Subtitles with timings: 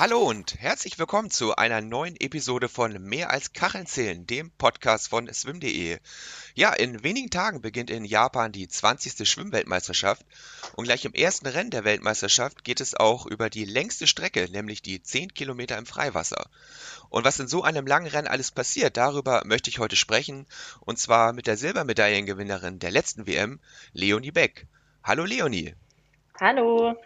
[0.00, 5.08] Hallo und herzlich willkommen zu einer neuen Episode von Mehr als Kacheln zählen, dem Podcast
[5.08, 5.98] von swim.de.
[6.54, 9.28] Ja, in wenigen Tagen beginnt in Japan die 20.
[9.28, 10.24] Schwimmweltmeisterschaft
[10.74, 14.80] und gleich im ersten Rennen der Weltmeisterschaft geht es auch über die längste Strecke, nämlich
[14.80, 16.46] die 10 Kilometer im Freiwasser.
[17.10, 20.46] Und was in so einem langen Rennen alles passiert, darüber möchte ich heute sprechen
[20.80, 23.60] und zwar mit der Silbermedaillengewinnerin der letzten WM,
[23.92, 24.66] Leonie Beck.
[25.04, 25.74] Hallo Leonie.
[26.40, 26.96] Hallo.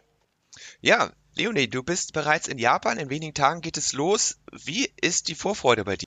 [0.80, 2.98] Ja, Leonie, du bist bereits in Japan.
[2.98, 4.38] In wenigen Tagen geht es los.
[4.52, 6.06] Wie ist die Vorfreude bei dir?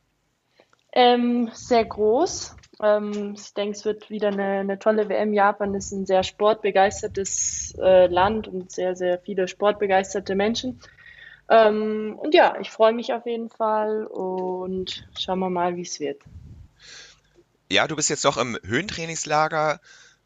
[0.94, 2.56] Ähm, sehr groß.
[2.82, 5.34] Ähm, ich denke, es wird wieder eine, eine, tolle WM.
[5.34, 10.80] Japan ist ein sehr sportbegeistertes äh, Land und sehr, sehr viele sportbegeisterte Menschen.
[11.50, 16.00] Ähm, und ja, ich freue mich auf jeden Fall und schauen wir mal, wie es
[16.00, 16.22] wird.
[17.70, 19.82] Ja, du bist jetzt noch im Höhentrainingslager,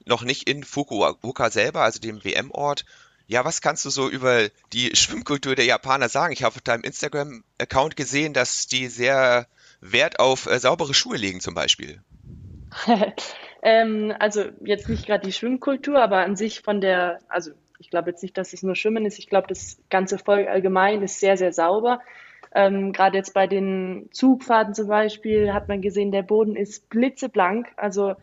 [0.05, 2.86] noch nicht in Fukuoka selber, also dem WM-Ort.
[3.27, 6.33] Ja, was kannst du so über die Schwimmkultur der Japaner sagen?
[6.33, 9.47] Ich habe auf deinem Instagram-Account gesehen, dass die sehr
[9.80, 12.02] Wert auf äh, saubere Schuhe legen zum Beispiel.
[13.64, 18.11] ähm, also jetzt nicht gerade die Schwimmkultur, aber an sich von der, also ich glaube
[18.11, 19.19] jetzt nicht, dass es nur Schwimmen ist.
[19.19, 22.02] Ich glaube, das ganze Volk allgemein ist sehr, sehr sauber.
[22.53, 27.67] Ähm, Gerade jetzt bei den Zugfahrten zum Beispiel hat man gesehen, der Boden ist blitzeblank.
[27.77, 28.16] Also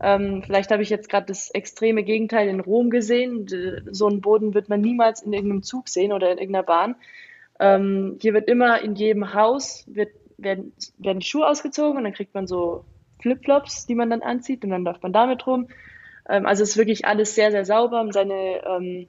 [0.00, 3.46] ähm, vielleicht habe ich jetzt gerade das extreme Gegenteil in Rom gesehen.
[3.90, 6.96] So einen Boden wird man niemals in irgendeinem Zug sehen oder in irgendeiner Bahn.
[7.58, 12.12] Ähm, hier wird immer in jedem Haus wird, werden, werden die Schuhe ausgezogen und dann
[12.12, 12.84] kriegt man so
[13.20, 15.68] Flipflops, die man dann anzieht und dann läuft man damit rum.
[16.28, 18.06] Ähm, also es ist wirklich alles sehr, sehr sauber.
[18.12, 19.08] Seine, ähm,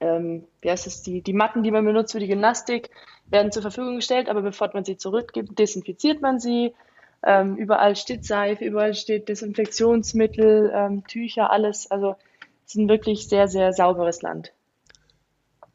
[0.00, 2.90] ähm, wie heißt es, die, die Matten, die man benutzt für die Gymnastik,
[3.26, 6.74] werden zur Verfügung gestellt, aber bevor man sie zurückgibt, desinfiziert man sie,
[7.22, 11.90] ähm, überall steht Seife, überall steht Desinfektionsmittel, ähm, Tücher, alles.
[11.90, 12.16] Also
[12.64, 14.52] es ist ein wirklich sehr, sehr sauberes Land.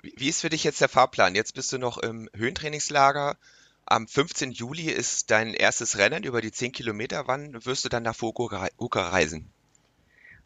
[0.02, 1.36] Wie ist für dich jetzt der Fahrplan?
[1.36, 3.38] Jetzt bist du noch im Höhentrainingslager.
[3.86, 4.52] Am 15.
[4.52, 7.24] Juli ist dein erstes Rennen über die 10 Kilometer.
[7.28, 9.50] Wann wirst du dann nach Fukuoka reisen?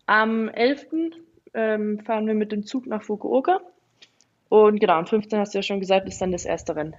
[0.05, 0.87] Am 11.
[1.53, 3.61] Ähm, fahren wir mit dem Zug nach Fukuoka.
[4.49, 5.39] Und genau, am 15.
[5.39, 6.95] hast du ja schon gesagt, ist dann das erste Rennen.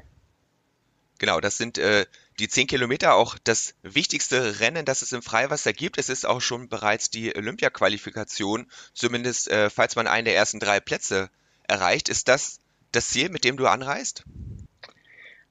[1.19, 2.07] Genau, das sind äh,
[2.39, 5.99] die 10 Kilometer, auch das wichtigste Rennen, das es im Freiwasser gibt.
[5.99, 10.79] Es ist auch schon bereits die Olympia-Qualifikation, zumindest äh, falls man einen der ersten drei
[10.79, 11.31] Plätze
[11.67, 12.09] erreicht.
[12.09, 12.61] Ist das
[12.93, 14.25] das Ziel, mit dem du anreist?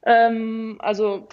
[0.05, 1.27] Ähm, also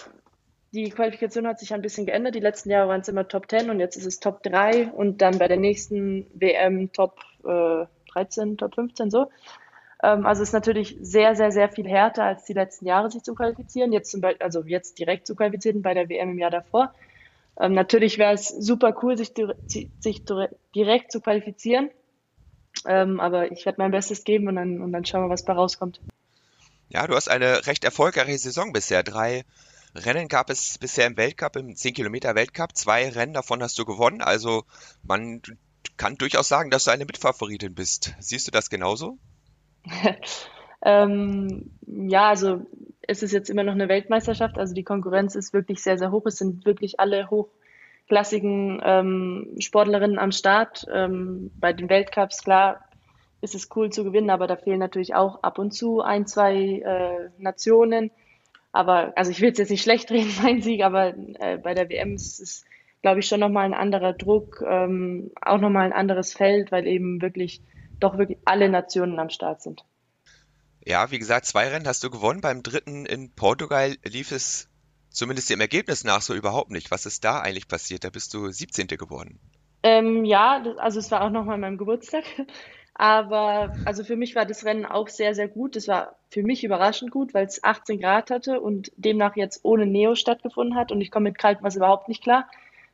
[0.73, 2.35] die Qualifikation hat sich ein bisschen geändert.
[2.35, 5.23] Die letzten Jahre waren es immer Top 10 und jetzt ist es Top 3 und
[5.23, 9.31] dann bei der nächsten WM Top äh, 13, Top 15 so.
[10.05, 13.23] Ähm, also es ist natürlich sehr, sehr, sehr viel härter als die letzten Jahre, sich
[13.23, 13.93] zu qualifizieren.
[13.93, 16.93] Jetzt zum Beispiel, also jetzt direkt zu qualifizieren bei der WM im Jahr davor.
[17.59, 19.33] Ähm, natürlich wäre es super cool, sich,
[20.01, 20.25] sich
[20.75, 21.91] direkt zu qualifizieren.
[22.87, 25.55] Ähm, aber ich werde mein Bestes geben und dann, und dann schauen wir, was bei
[25.55, 26.01] rauskommt.
[26.89, 29.03] Ja, du hast eine recht erfolgreiche Saison bisher.
[29.03, 29.45] Drei
[29.95, 32.77] Rennen gab es bisher im Weltcup, im 10 Kilometer Weltcup.
[32.77, 34.21] Zwei Rennen davon hast du gewonnen.
[34.21, 34.65] Also
[35.03, 35.41] man
[35.97, 38.15] kann durchaus sagen, dass du eine Mitfavoritin bist.
[38.19, 39.19] Siehst du das genauso?
[40.85, 42.63] ähm, ja, also
[43.07, 46.25] es ist jetzt immer noch eine Weltmeisterschaft, also die Konkurrenz ist wirklich sehr, sehr hoch.
[46.27, 50.87] Es sind wirklich alle hochklassigen ähm, Sportlerinnen am Start.
[50.93, 52.81] Ähm, bei den Weltcups, klar,
[53.41, 56.55] ist es cool zu gewinnen, aber da fehlen natürlich auch ab und zu ein, zwei
[56.55, 58.11] äh, Nationen.
[58.73, 61.89] Aber, also ich will es jetzt nicht schlecht reden, mein Sieg, aber äh, bei der
[61.91, 62.65] WM ist es,
[63.03, 67.21] glaube ich, schon nochmal ein anderer Druck, ähm, auch nochmal ein anderes Feld, weil eben
[67.21, 67.61] wirklich
[68.05, 69.85] doch wirklich alle Nationen am Start sind.
[70.87, 72.41] Ja, wie gesagt, zwei Rennen hast du gewonnen.
[72.41, 74.69] Beim dritten in Portugal lief es
[75.11, 76.91] zumindest dem Ergebnis nach so überhaupt nicht.
[76.91, 78.05] Was ist da eigentlich passiert?
[78.05, 78.87] Da bist du 17.
[78.89, 79.41] geworden.
[79.83, 82.25] Ähm, ja, also es war auch nochmal meinem Geburtstag.
[82.97, 85.75] Aber also für mich war das Rennen auch sehr, sehr gut.
[85.75, 89.85] Es war für mich überraschend gut, weil es 18 Grad hatte und demnach jetzt ohne
[89.85, 92.49] Neo stattgefunden hat und ich komme mit kaltem Wasser überhaupt nicht klar.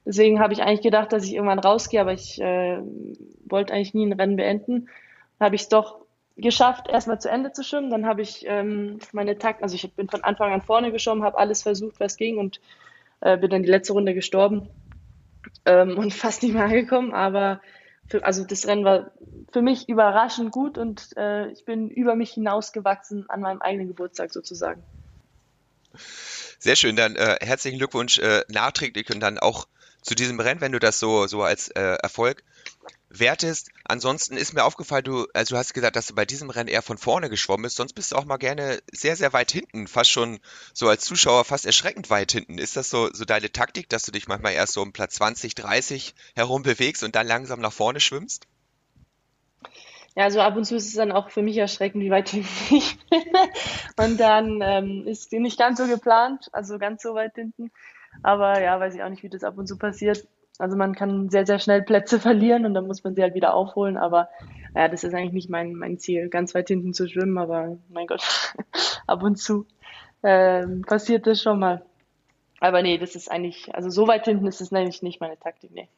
[0.05, 2.81] Deswegen habe ich eigentlich gedacht, dass ich irgendwann rausgehe, aber ich äh,
[3.45, 4.89] wollte eigentlich nie ein Rennen beenden.
[5.39, 6.01] Habe ich es doch
[6.37, 7.91] geschafft, erstmal zu Ende zu schwimmen.
[7.91, 11.39] Dann habe ich ähm, meine Takt, also ich bin von Anfang an vorne geschwommen, habe
[11.39, 12.61] alles versucht, was ging und
[13.21, 14.69] äh, bin dann die letzte Runde gestorben
[15.65, 17.13] ähm, und fast nicht mehr angekommen.
[17.13, 17.61] Aber
[18.09, 19.11] für, also das Rennen war
[19.53, 24.33] für mich überraschend gut und äh, ich bin über mich hinausgewachsen an meinem eigenen Geburtstag
[24.33, 24.83] sozusagen.
[26.59, 29.67] Sehr schön, dann äh, herzlichen Glückwunsch äh, nachträglich und dann auch
[30.03, 32.43] zu diesem Rennen, wenn du das so, so als äh, Erfolg
[33.11, 33.71] wertest.
[33.85, 36.83] Ansonsten ist mir aufgefallen, du, also du hast gesagt, dass du bei diesem Rennen eher
[36.83, 40.11] von vorne geschwommen bist, sonst bist du auch mal gerne sehr, sehr weit hinten, fast
[40.11, 40.39] schon
[40.73, 42.59] so als Zuschauer fast erschreckend weit hinten.
[42.59, 45.55] Ist das so, so deine Taktik, dass du dich manchmal erst so um Platz 20,
[45.55, 48.47] 30 herum bewegst und dann langsam nach vorne schwimmst?
[50.17, 52.75] Ja, also ab und zu ist es dann auch für mich erschreckend, wie weit hinten
[52.75, 53.23] ich bin.
[53.97, 57.71] Und dann ähm, ist die nicht ganz so geplant, also ganz so weit hinten.
[58.23, 60.27] Aber ja, weiß ich auch nicht, wie das ab und zu passiert.
[60.59, 63.55] Also man kann sehr, sehr schnell Plätze verlieren und dann muss man sie halt wieder
[63.55, 63.97] aufholen.
[63.97, 64.29] Aber
[64.75, 67.39] ja, das ist eigentlich nicht mein, mein Ziel, ganz weit hinten zu schwimmen.
[67.39, 68.23] Aber mein Gott,
[69.07, 69.67] ab und zu
[70.23, 71.85] ähm, passiert das schon mal.
[72.61, 75.71] Aber nee, das ist eigentlich, also so weit hinten ist es eigentlich nicht meine Taktik,
[75.71, 75.89] nee.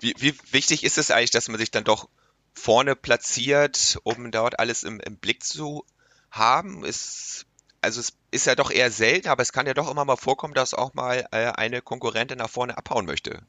[0.00, 2.08] Wie, wie wichtig ist es eigentlich, dass man sich dann doch
[2.52, 5.84] vorne platziert, um dort alles im, im Blick zu
[6.30, 6.84] haben?
[6.84, 7.46] Ist,
[7.86, 10.54] also es ist ja doch eher selten, aber es kann ja doch immer mal vorkommen,
[10.54, 13.42] dass auch mal äh, eine Konkurrentin nach vorne abhauen möchte.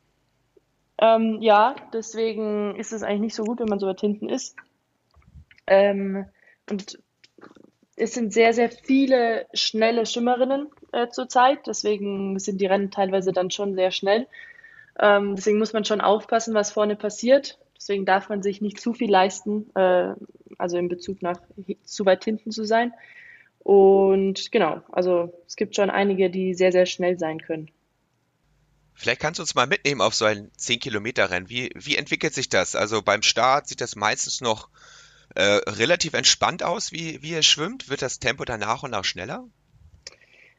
[1.00, 4.56] Ähm, ja, deswegen ist es eigentlich nicht so gut, wenn man so weit hinten ist.
[5.66, 6.26] Ähm,
[6.70, 7.00] und
[7.96, 13.50] es sind sehr, sehr viele schnelle Schwimmerinnen äh, zurzeit, deswegen sind die Rennen teilweise dann
[13.50, 14.28] schon sehr schnell.
[15.00, 17.58] Ähm, deswegen muss man schon aufpassen, was vorne passiert.
[17.76, 20.14] Deswegen darf man sich nicht zu viel leisten, äh,
[20.60, 21.42] also in Bezug nach
[21.84, 22.94] zu weit hinten zu sein.
[23.68, 27.70] Und genau, also es gibt schon einige, die sehr, sehr schnell sein können.
[28.94, 31.50] Vielleicht kannst du uns mal mitnehmen auf so ein 10-Kilometer-Rennen.
[31.50, 32.78] Wie, wie entwickelt sich das?
[32.78, 34.70] Also beim Start sieht das meistens noch
[35.36, 37.90] äh, relativ entspannt aus, wie, wie ihr schwimmt.
[37.90, 39.44] Wird das Tempo dann nach und nach schneller?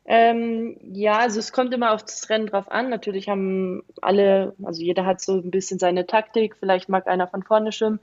[0.05, 2.91] Ähm, ja, also es kommt immer auf das Rennen drauf an.
[2.91, 6.57] Natürlich haben alle, also jeder hat so ein bisschen seine Taktik.
[6.61, 8.01] Vielleicht mag einer von vorne schwimmen.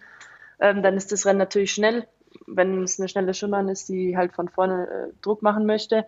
[0.59, 2.07] Ähm, dann ist das Rennen natürlich schnell.
[2.47, 6.06] Wenn es eine schnelle Schwimmerin ist, die halt von vorne äh, Druck machen möchte.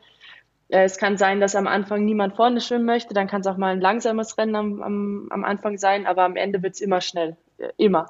[0.70, 3.14] Äh, es kann sein, dass am Anfang niemand vorne schwimmen möchte.
[3.14, 6.06] Dann kann es auch mal ein langsames Rennen am, am, am Anfang sein.
[6.06, 7.38] Aber am Ende wird es immer schnell.
[7.58, 8.10] Äh, immer.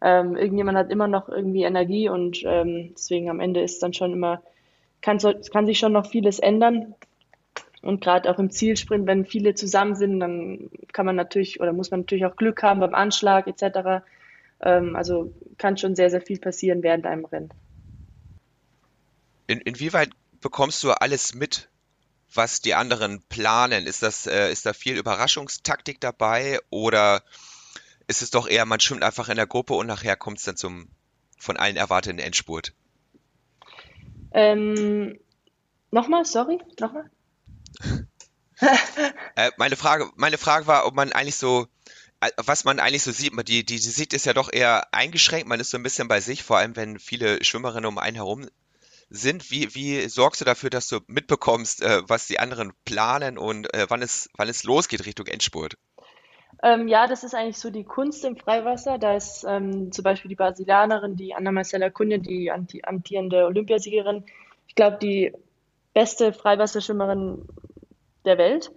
[0.00, 4.12] Ähm, irgendjemand hat immer noch irgendwie Energie und ähm, deswegen am Ende ist dann schon
[4.12, 4.42] immer,
[5.00, 5.18] kann,
[5.52, 6.94] kann sich schon noch vieles ändern.
[7.82, 11.90] Und gerade auch im Zielsprint, wenn viele zusammen sind, dann kann man natürlich oder muss
[11.90, 14.04] man natürlich auch Glück haben beim Anschlag etc.
[14.60, 17.52] Ähm, also kann schon sehr, sehr viel passieren während einem Rennen.
[19.46, 20.10] In, inwieweit
[20.40, 21.68] bekommst du alles mit,
[22.34, 23.86] was die anderen planen?
[23.86, 27.22] Ist das, äh, ist da viel Überraschungstaktik dabei oder
[28.06, 30.56] ist es doch eher, man schwimmt einfach in der Gruppe und nachher kommt es dann
[30.56, 30.88] zum
[31.38, 32.74] von allen erwarteten Endspurt?
[34.32, 35.18] Ähm,
[35.90, 37.10] nochmal, sorry, nochmal.
[39.36, 41.68] äh, meine Frage, meine Frage war, ob man eigentlich so,
[42.36, 45.60] was man eigentlich so sieht, die, die, die Sicht ist ja doch eher eingeschränkt, man
[45.60, 48.46] ist so ein bisschen bei sich, vor allem wenn viele Schwimmerinnen um einen herum
[49.10, 49.50] sind.
[49.50, 53.86] Wie, wie sorgst du dafür, dass du mitbekommst, äh, was die anderen planen und äh,
[53.88, 55.76] wann, es, wann es losgeht Richtung Endspurt?
[56.62, 58.98] Ähm, ja, das ist eigentlich so die Kunst im Freiwasser.
[58.98, 64.24] Da ist ähm, zum Beispiel die Brasilianerin, die Anna Marcela Cunha, die amtierende Olympiasiegerin,
[64.66, 65.32] ich glaube, die
[65.94, 67.46] beste Freiwasserschwimmerin
[68.24, 68.72] der Welt.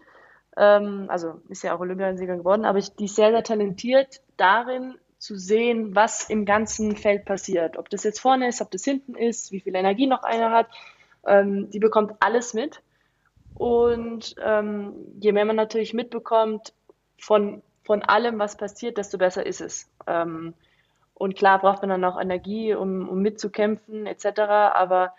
[0.57, 4.95] Ähm, also ist ja auch Olympiasiegerin geworden, aber ich, die ist sehr, sehr talentiert darin
[5.17, 7.77] zu sehen, was im ganzen Feld passiert.
[7.77, 10.67] Ob das jetzt vorne ist, ob das hinten ist, wie viel Energie noch einer hat.
[11.25, 12.81] Ähm, die bekommt alles mit.
[13.53, 16.73] Und ähm, je mehr man natürlich mitbekommt
[17.19, 19.87] von, von allem, was passiert, desto besser ist es.
[20.07, 20.55] Ähm,
[21.13, 24.39] und klar braucht man dann auch Energie, um, um mitzukämpfen etc.
[24.73, 25.13] Aber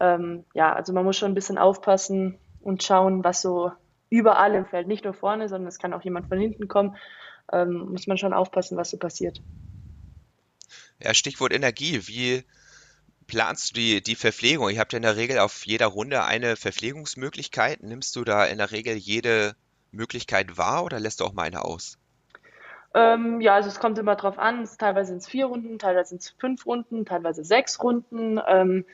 [0.00, 3.72] ähm, ja, also man muss schon ein bisschen aufpassen und schauen, was so
[4.10, 6.96] überall im Feld, nicht nur vorne, sondern es kann auch jemand von hinten kommen,
[7.52, 9.40] ähm, muss man schon aufpassen, was so passiert.
[11.02, 12.06] Ja, Stichwort Energie.
[12.06, 12.44] Wie
[13.26, 14.68] planst du die, die Verpflegung?
[14.70, 17.82] Ihr habt ja in der Regel auf jeder Runde eine Verpflegungsmöglichkeit.
[17.82, 19.54] Nimmst du da in der Regel jede
[19.92, 21.96] Möglichkeit wahr oder lässt du auch mal eine aus?
[22.92, 24.68] Ähm, ja, also es kommt immer drauf an.
[24.78, 28.40] Teilweise sind es vier Runden, teilweise sind es fünf Runden, teilweise sechs Runden.
[28.48, 28.84] Ähm,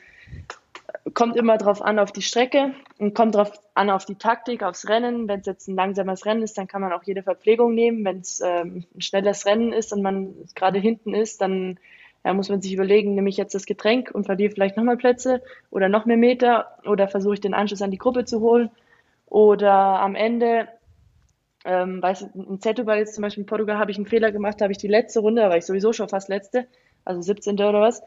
[1.13, 4.87] kommt immer drauf an auf die Strecke und kommt drauf an auf die Taktik, aufs
[4.87, 5.27] Rennen.
[5.27, 8.05] Wenn es jetzt ein langsames Rennen ist, dann kann man auch jede Verpflegung nehmen.
[8.05, 11.79] Wenn es ähm, ein schnelles Rennen ist und man gerade hinten ist, dann
[12.25, 15.41] ja, muss man sich überlegen, nehme ich jetzt das Getränk und verliere vielleicht nochmal Plätze
[15.69, 18.69] oder noch mehr Meter oder versuche ich den Anschluss an die Gruppe zu holen.
[19.27, 20.67] Oder am Ende,
[21.65, 24.71] ähm, weiß in Zetubal jetzt zum Beispiel in Portugal habe ich einen Fehler gemacht, habe
[24.71, 26.67] ich die letzte Runde, da war ich sowieso schon fast letzte,
[27.05, 27.55] also 17.
[27.55, 28.01] oder was,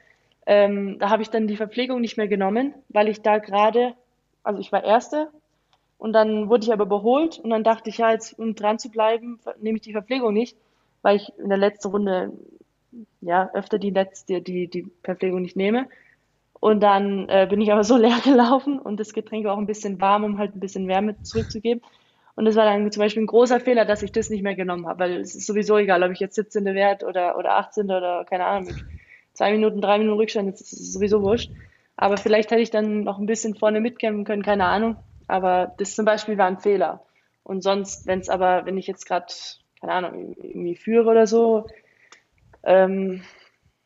[0.47, 3.95] ähm, da habe ich dann die Verpflegung nicht mehr genommen, weil ich da gerade,
[4.43, 5.29] also ich war Erste
[5.99, 8.91] und dann wurde ich aber überholt und dann dachte ich, ja, jetzt um dran zu
[8.91, 10.57] bleiben, nehme ich die Verpflegung nicht,
[11.03, 12.33] weil ich in der letzten Runde
[13.21, 15.89] ja öfter die letzte, die, die Verpflegung nicht nehme.
[16.61, 19.67] Und dann äh, bin ich aber so leer gelaufen und das Getränk war auch ein
[19.67, 21.83] bisschen warm, um halt ein bisschen Wärme zurückzugeben.
[22.37, 24.87] Und das war dann zum Beispiel ein großer Fehler, dass ich das nicht mehr genommen
[24.87, 26.65] habe, weil es ist sowieso egal, ob ich jetzt 17.
[26.65, 27.87] wert oder, oder 18.
[27.87, 28.75] oder keine Ahnung,
[29.35, 31.51] zwei Minuten, drei Minuten Rückstand, das ist sowieso wurscht.
[31.97, 34.97] Aber vielleicht hätte ich dann noch ein bisschen vorne mitkämpfen können, keine Ahnung.
[35.27, 37.05] Aber das zum Beispiel war ein Fehler.
[37.43, 39.27] Und sonst, wenn es aber, wenn ich jetzt gerade,
[39.81, 41.67] keine Ahnung, irgendwie führe oder so,
[42.63, 43.23] ähm,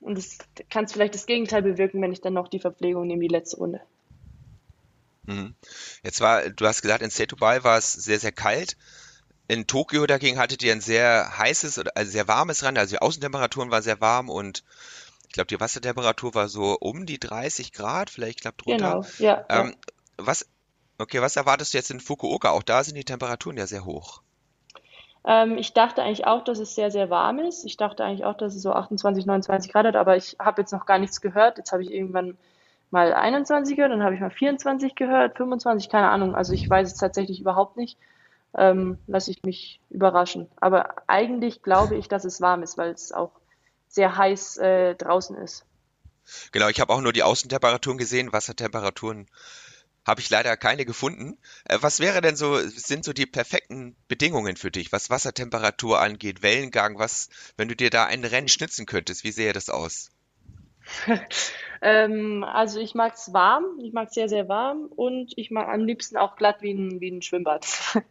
[0.01, 3.29] und es kann vielleicht das Gegenteil bewirken, wenn ich dann noch die Verpflegung nehme, die
[3.29, 3.81] letzte Runde.
[5.27, 5.55] Mhm.
[6.03, 8.77] Jetzt war, du hast gesagt, in Setubal war es sehr, sehr kalt.
[9.49, 13.71] In Tokio dagegen hattet ihr ein sehr heißes also sehr warmes Rennen, also die Außentemperaturen
[13.71, 14.65] waren sehr warm und
[15.35, 19.03] glaube, die Wassertemperatur war so um die 30 Grad, vielleicht knapp drunter.
[19.03, 19.45] Genau, ja.
[19.49, 19.75] Ähm,
[20.17, 20.49] was,
[20.99, 22.51] okay, was erwartest du jetzt in Fukuoka?
[22.51, 24.23] Auch da sind die Temperaturen ja sehr hoch.
[25.27, 27.65] Ähm, ich dachte eigentlich auch, dass es sehr, sehr warm ist.
[27.65, 30.73] Ich dachte eigentlich auch, dass es so 28, 29 Grad hat, aber ich habe jetzt
[30.73, 31.59] noch gar nichts gehört.
[31.59, 32.37] Jetzt habe ich irgendwann
[32.91, 36.35] mal 21 gehört, dann habe ich mal 24 gehört, 25, keine Ahnung.
[36.35, 37.99] Also ich weiß es tatsächlich überhaupt nicht.
[38.57, 40.49] Ähm, lasse ich mich überraschen.
[40.61, 43.33] Aber eigentlich glaube ich, dass es warm ist, weil es auch
[43.95, 45.65] sehr heiß äh, draußen ist.
[46.53, 49.29] Genau, ich habe auch nur die Außentemperaturen gesehen, Wassertemperaturen
[50.07, 51.39] habe ich leider keine gefunden.
[51.65, 56.43] Äh, was wäre denn so, sind so die perfekten Bedingungen für dich, was Wassertemperatur angeht,
[56.43, 60.11] Wellengang, was, wenn du dir da ein Rennen schnitzen könntest, wie sähe das aus?
[61.83, 65.69] ähm, also ich mag es warm, ich mag es sehr, sehr warm und ich mag
[65.69, 67.67] am liebsten auch glatt wie ein, wie ein Schwimmbad.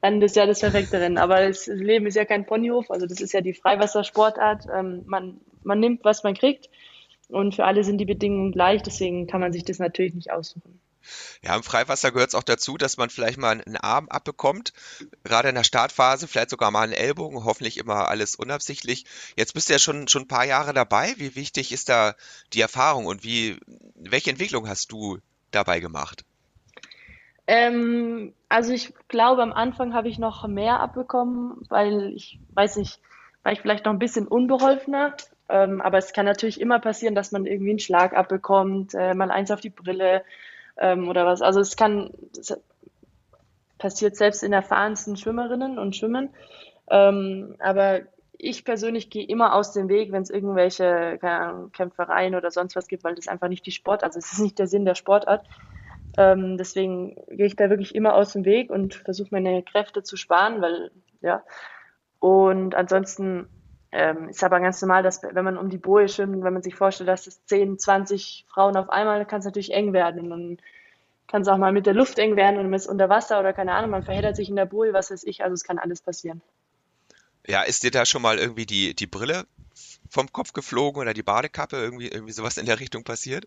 [0.00, 1.18] Dann ist ja das perfekte Rennen.
[1.18, 4.66] Aber das Leben ist ja kein Ponyhof, also das ist ja die Freiwassersportart.
[4.74, 6.68] Ähm, man, man nimmt, was man kriegt
[7.30, 10.80] und für alle sind die Bedingungen gleich, deswegen kann man sich das natürlich nicht aussuchen.
[11.42, 14.74] Ja, im Freiwasser gehört es auch dazu, dass man vielleicht mal einen Arm abbekommt,
[15.24, 19.06] gerade in der Startphase, vielleicht sogar mal einen Ellbogen, hoffentlich immer alles unabsichtlich.
[19.34, 21.14] Jetzt bist du ja schon, schon ein paar Jahre dabei.
[21.16, 22.14] Wie wichtig ist da
[22.52, 23.58] die Erfahrung und wie,
[23.94, 25.18] welche Entwicklung hast du
[25.50, 26.24] dabei gemacht?
[27.52, 33.00] Ähm, also ich glaube, am Anfang habe ich noch mehr abbekommen, weil ich weiß nicht,
[33.42, 35.16] war ich vielleicht noch ein bisschen unbeholfener.
[35.48, 39.32] Ähm, aber es kann natürlich immer passieren, dass man irgendwie einen Schlag abbekommt, äh, mal
[39.32, 40.22] eins auf die Brille
[40.76, 41.42] ähm, oder was.
[41.42, 42.56] Also es kann, es
[43.78, 46.28] passiert selbst in erfahrensten Schwimmerinnen und Schwimmern.
[46.88, 48.02] Ähm, aber
[48.38, 51.18] ich persönlich gehe immer aus dem Weg, wenn es irgendwelche
[51.72, 54.60] Kämpfereien oder sonst was gibt, weil das einfach nicht die Sport, also es ist nicht
[54.60, 55.44] der Sinn der Sportart.
[56.16, 60.16] Ähm, deswegen gehe ich da wirklich immer aus dem Weg und versuche meine Kräfte zu
[60.16, 60.90] sparen, weil
[61.20, 61.44] ja.
[62.18, 63.48] Und ansonsten
[63.92, 66.74] ähm, ist aber ganz normal, dass wenn man um die Boje schwimmt, wenn man sich
[66.74, 70.20] vorstellt, dass es 10, 20 Frauen auf einmal, kann es natürlich eng werden.
[70.20, 70.58] Und dann
[71.26, 73.52] kann es auch mal mit der Luft eng werden und man ist unter Wasser oder
[73.52, 75.44] keine Ahnung, man verheddert sich in der Boje, was weiß ich.
[75.44, 76.42] Also es kann alles passieren.
[77.46, 79.44] Ja, ist dir da schon mal irgendwie die, die Brille
[80.08, 83.46] vom Kopf geflogen oder die Badekappe, irgendwie, irgendwie sowas in der Richtung passiert?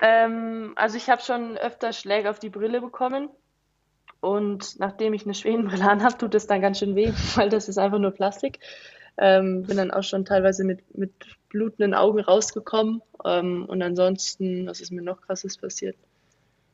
[0.00, 3.28] Ähm, also ich habe schon öfter Schläge auf die Brille bekommen.
[4.20, 7.78] Und nachdem ich eine Schwedenbrille anhabe, tut es dann ganz schön weh, weil das ist
[7.78, 8.60] einfach nur Plastik.
[9.18, 11.12] Ähm, bin dann auch schon teilweise mit, mit
[11.48, 13.02] blutenden Augen rausgekommen.
[13.24, 15.96] Ähm, und ansonsten, was ist mir noch krasses passiert?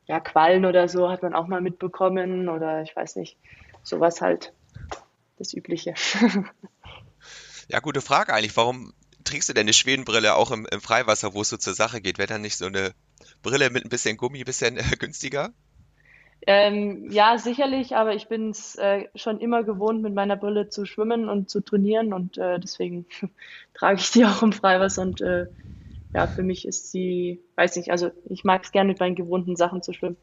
[0.07, 3.37] Ja, Quallen oder so hat man auch mal mitbekommen oder ich weiß nicht,
[3.83, 4.51] sowas halt,
[5.37, 5.93] das Übliche.
[7.69, 8.57] ja, gute Frage eigentlich.
[8.57, 12.01] Warum trägst du denn eine Schwedenbrille auch im, im Freiwasser, wo es so zur Sache
[12.01, 12.17] geht?
[12.17, 12.93] Wäre dann nicht so eine
[13.41, 15.53] Brille mit ein bisschen Gummi ein bisschen äh, günstiger?
[16.45, 20.85] Ähm, ja, sicherlich, aber ich bin es äh, schon immer gewohnt, mit meiner Brille zu
[20.85, 23.05] schwimmen und zu trainieren und äh, deswegen
[23.73, 25.45] trage ich die auch im Freiwasser und äh,
[26.13, 29.55] ja, für mich ist sie, weiß nicht, also ich mag es gerne mit meinen gewohnten
[29.55, 30.17] Sachen zu schwimmen.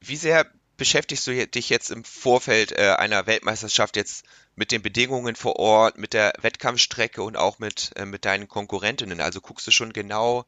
[0.00, 0.46] Wie sehr
[0.76, 4.24] beschäftigst du dich jetzt im Vorfeld äh, einer Weltmeisterschaft jetzt
[4.56, 9.20] mit den Bedingungen vor Ort, mit der Wettkampfstrecke und auch mit, äh, mit deinen Konkurrentinnen?
[9.20, 10.44] Also guckst du schon genau,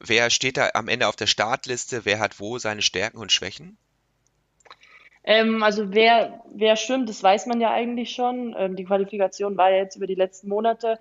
[0.00, 3.76] wer steht da am Ende auf der Startliste, wer hat wo seine Stärken und Schwächen?
[5.24, 8.54] Ähm, also wer, wer schwimmt, das weiß man ja eigentlich schon.
[8.58, 10.98] Ähm, die Qualifikation war ja jetzt über die letzten Monate.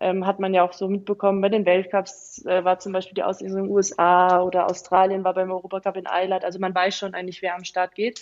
[0.00, 3.24] Ähm, hat man ja auch so mitbekommen bei den Weltcups, äh, war zum Beispiel die
[3.24, 6.44] Auslesung in den USA oder Australien war beim Europacup in Eilat.
[6.44, 8.20] Also man weiß schon eigentlich, wer am Start geht.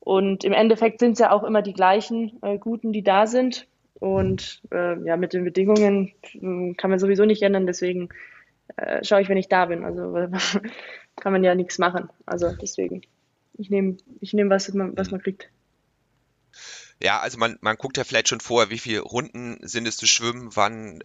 [0.00, 3.66] Und im Endeffekt sind es ja auch immer die gleichen äh, Guten, die da sind.
[3.94, 7.66] Und äh, ja, mit den Bedingungen äh, kann man sowieso nicht ändern.
[7.66, 8.10] Deswegen
[8.76, 9.84] äh, schaue ich, wenn ich da bin.
[9.84, 10.12] Also
[11.16, 12.08] kann man ja nichts machen.
[12.26, 13.02] Also deswegen,
[13.54, 15.48] ich nehme, ich nehme was man, was man kriegt.
[17.02, 20.06] Ja, also man, man guckt ja vielleicht schon vorher, wie viele Runden sind es zu
[20.06, 21.02] schwimmen, wann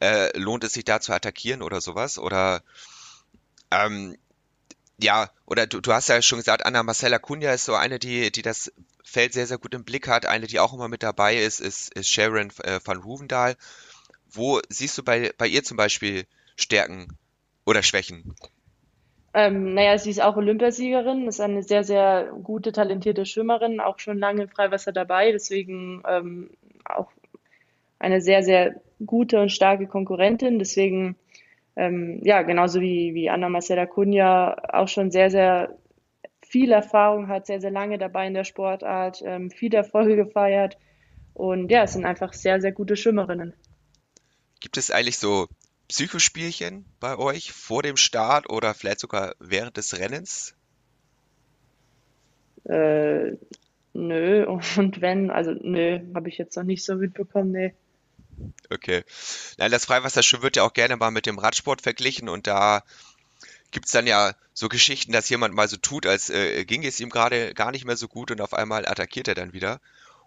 [0.00, 2.18] äh, lohnt es sich da zu attackieren oder sowas.
[2.18, 2.62] Oder
[3.70, 4.16] ähm,
[4.98, 8.30] ja, oder du, du hast ja schon gesagt, Anna Marcella Cunha ist so eine, die,
[8.30, 8.72] die das
[9.02, 10.26] Feld sehr, sehr gut im Blick hat.
[10.26, 13.56] Eine, die auch immer mit dabei ist, ist, ist Sharon äh, van Ruvendahl.
[14.30, 17.08] Wo siehst du bei, bei ihr zum Beispiel Stärken
[17.64, 18.34] oder Schwächen?
[19.32, 24.18] Ähm, naja, sie ist auch Olympiasiegerin, ist eine sehr, sehr gute, talentierte Schwimmerin, auch schon
[24.18, 26.50] lange im Freiwasser dabei, deswegen ähm,
[26.84, 27.10] auch
[27.98, 30.58] eine sehr, sehr gute und starke Konkurrentin.
[30.58, 31.16] Deswegen,
[31.76, 35.76] ähm, ja, genauso wie, wie Anna Marcela Cunha auch schon sehr, sehr
[36.42, 40.78] viel Erfahrung hat, sehr, sehr lange dabei in der Sportart, ähm, viele Erfolge gefeiert.
[41.32, 43.54] Und ja, es sind einfach sehr, sehr gute Schwimmerinnen.
[44.60, 45.48] Gibt es eigentlich so
[45.88, 50.54] Psychospielchen bei euch vor dem Start oder vielleicht sogar während des Rennens?
[52.64, 53.32] Äh,
[53.92, 57.74] nö, und wenn, also nö, habe ich jetzt noch nicht so mitbekommen, nee.
[58.70, 59.04] Okay.
[59.58, 62.82] Nein, das Freiwasserschwimmen wird ja auch gerne mal mit dem Radsport verglichen und da
[63.70, 67.00] gibt es dann ja so Geschichten, dass jemand mal so tut, als äh, ging es
[67.00, 69.80] ihm gerade gar nicht mehr so gut und auf einmal attackiert er dann wieder.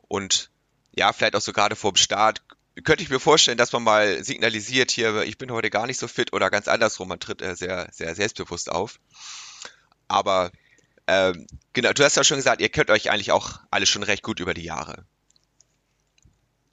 [0.08, 0.52] Und
[0.94, 2.44] ja, vielleicht auch so gerade vorm Start
[2.84, 6.08] könnte ich mir vorstellen, dass man mal signalisiert hier, ich bin heute gar nicht so
[6.08, 9.00] fit oder ganz andersrum, man tritt äh, sehr, sehr selbstbewusst auf.
[10.08, 10.52] Aber
[11.08, 14.24] ähm, genau, du hast ja schon gesagt, ihr kennt euch eigentlich auch alle schon recht
[14.24, 15.06] gut über die Jahre.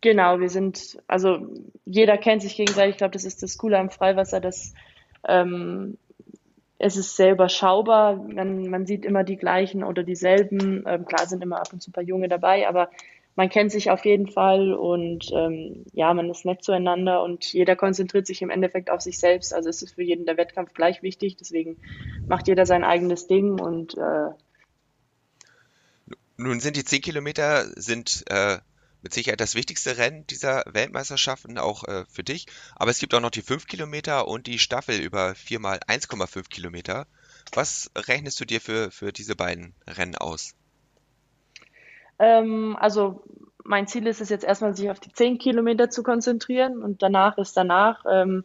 [0.00, 1.46] Genau, wir sind, also
[1.87, 2.94] jeder kennt sich gegenseitig.
[2.94, 4.75] Ich glaube, das ist das Coole am Freiwasser, dass
[5.26, 5.96] ähm,
[6.78, 8.16] es ist sehr überschaubar.
[8.16, 10.84] Man, man sieht immer die gleichen oder dieselben.
[10.87, 12.90] Ähm, klar sind immer ab und zu ein paar Junge dabei, aber
[13.36, 17.74] man kennt sich auf jeden Fall und ähm, ja, man ist nett zueinander und jeder
[17.74, 19.52] konzentriert sich im Endeffekt auf sich selbst.
[19.52, 21.76] Also es ist für jeden der Wettkampf gleich wichtig, deswegen
[22.28, 24.30] macht jeder sein eigenes Ding und äh,
[26.36, 28.58] nun sind die 10 Kilometer sind äh,
[29.02, 32.46] mit Sicherheit das wichtigste Rennen dieser Weltmeisterschaften, auch äh, für dich.
[32.74, 36.48] Aber es gibt auch noch die 5 Kilometer und die Staffel über 4 mal 1,5
[36.48, 37.06] Kilometer.
[37.52, 40.54] Was rechnest du dir für, für diese beiden Rennen aus?
[42.18, 43.23] Ähm, also
[43.64, 47.38] mein Ziel ist es jetzt erstmal, sich auf die 10 Kilometer zu konzentrieren und danach
[47.38, 48.04] ist danach.
[48.11, 48.44] Ähm,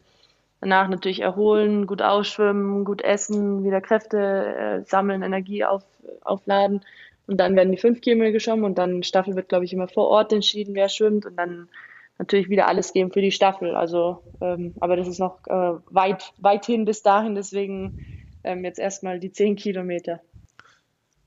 [0.61, 5.83] danach natürlich erholen, gut ausschwimmen, gut essen, wieder Kräfte äh, sammeln, Energie auf,
[6.21, 6.81] aufladen
[7.29, 10.07] und dann werden die fünf Kilometer geschwommen und dann Staffel wird, glaube ich, immer vor
[10.07, 11.69] Ort entschieden, wer schwimmt und dann
[12.17, 13.75] natürlich wieder alles geben für die Staffel.
[13.75, 18.79] Also, ähm, aber das ist noch äh, weit, weit hin bis dahin, deswegen ähm, jetzt
[18.79, 20.21] erstmal die zehn Kilometer.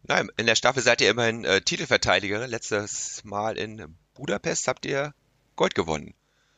[0.04, 2.46] Nein, in der Staffel seid ihr immerhin äh, Titelverteidiger.
[2.48, 5.14] Letztes Mal in Budapest habt ihr
[5.56, 6.14] Gold gewonnen.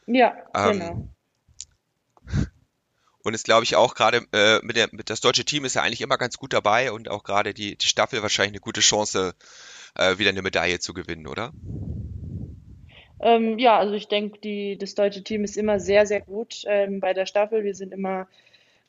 [0.06, 1.08] Ja, ähm, genau.
[3.22, 5.82] Und ist, glaube ich, auch gerade äh, mit, der, mit das deutsche Team ist ja
[5.82, 9.34] eigentlich immer ganz gut dabei und auch gerade die, die Staffel wahrscheinlich eine gute Chance,
[9.94, 11.54] äh, wieder eine Medaille zu gewinnen, oder?
[13.20, 17.14] Ähm, ja, also ich denke, das deutsche Team ist immer sehr, sehr gut ähm, bei
[17.14, 17.64] der Staffel.
[17.64, 18.28] Wir sind immer,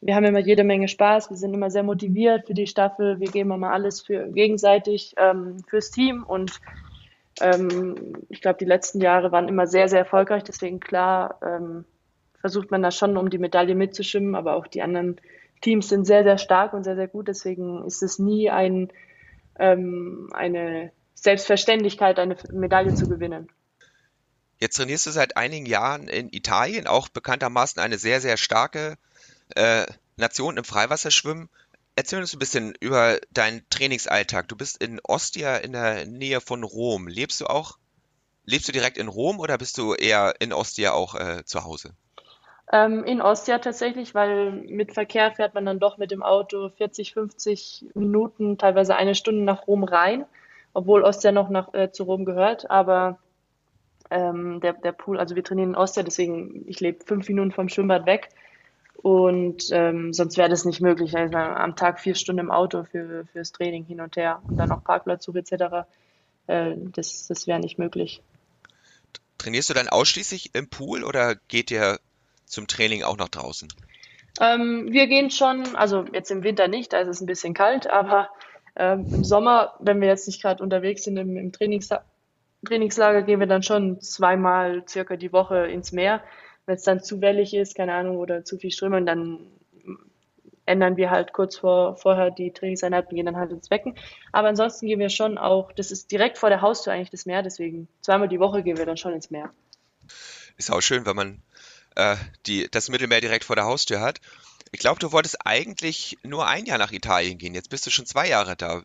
[0.05, 3.31] wir haben immer jede Menge Spaß, wir sind immer sehr motiviert für die Staffel, wir
[3.31, 6.21] geben immer alles für gegenseitig ähm, fürs Team.
[6.21, 6.61] Und
[7.41, 11.85] ähm, ich glaube, die letzten Jahre waren immer sehr, sehr erfolgreich, deswegen klar, ähm,
[12.39, 15.19] versucht man da schon, um die Medaille mitzuschwimmen, aber auch die anderen
[15.61, 17.27] Teams sind sehr, sehr stark und sehr, sehr gut.
[17.27, 18.91] Deswegen ist es nie ein,
[19.57, 23.47] ähm, eine Selbstverständlichkeit, eine Medaille zu gewinnen.
[24.59, 28.97] Jetzt trainierst du seit einigen Jahren in Italien, auch bekanntermaßen eine sehr, sehr starke
[29.55, 29.85] äh,
[30.17, 31.49] Nation im Freiwasserschwimmen.
[31.95, 34.47] Erzähl uns ein bisschen über deinen Trainingsalltag.
[34.47, 37.07] Du bist in Ostia in der Nähe von Rom.
[37.07, 37.77] Lebst du auch,
[38.43, 41.93] lebst du direkt in Rom oder bist du eher in Ostia auch äh, zu Hause?
[42.71, 47.13] Ähm, in Ostia tatsächlich, weil mit Verkehr fährt man dann doch mit dem Auto 40,
[47.13, 50.25] 50 Minuten, teilweise eine Stunde nach Rom rein,
[50.73, 52.69] obwohl Ostia noch nach, äh, zu Rom gehört.
[52.69, 53.19] Aber
[54.09, 57.69] ähm, der, der Pool, also wir trainieren in Ostia, deswegen ich lebe fünf Minuten vom
[57.69, 58.29] Schwimmbad weg.
[59.05, 61.15] Und ähm, sonst wäre das nicht möglich.
[61.15, 64.69] Also am Tag vier Stunden im Auto für, fürs Training hin und her und dann
[64.69, 65.85] noch Parkplatzsuche etc.
[66.47, 68.23] Äh, das das wäre nicht möglich.
[69.37, 71.99] Trainierst du dann ausschließlich im Pool oder geht ihr
[72.47, 73.67] zum Training auch nach draußen?
[74.41, 77.85] Ähm, wir gehen schon, also jetzt im Winter nicht, da ist es ein bisschen kalt,
[77.85, 78.29] aber
[78.75, 81.89] ähm, im Sommer, wenn wir jetzt nicht gerade unterwegs sind im, im Trainings
[82.65, 86.23] Trainingslager, gehen wir dann schon zweimal circa die Woche ins Meer.
[86.65, 89.47] Wenn es dann zu wellig ist, keine Ahnung, oder zu viel Strömung, dann
[90.65, 93.95] ändern wir halt kurz vor, vorher die Trainingseinheit und gehen dann halt ins Becken.
[94.31, 97.43] Aber ansonsten gehen wir schon auch, das ist direkt vor der Haustür eigentlich das Meer,
[97.43, 99.53] deswegen zweimal die Woche gehen wir dann schon ins Meer.
[100.57, 101.41] Ist auch schön, wenn man
[101.95, 104.19] äh, die, das Mittelmeer direkt vor der Haustür hat.
[104.71, 107.53] Ich glaube, du wolltest eigentlich nur ein Jahr nach Italien gehen.
[107.53, 108.83] Jetzt bist du schon zwei Jahre da.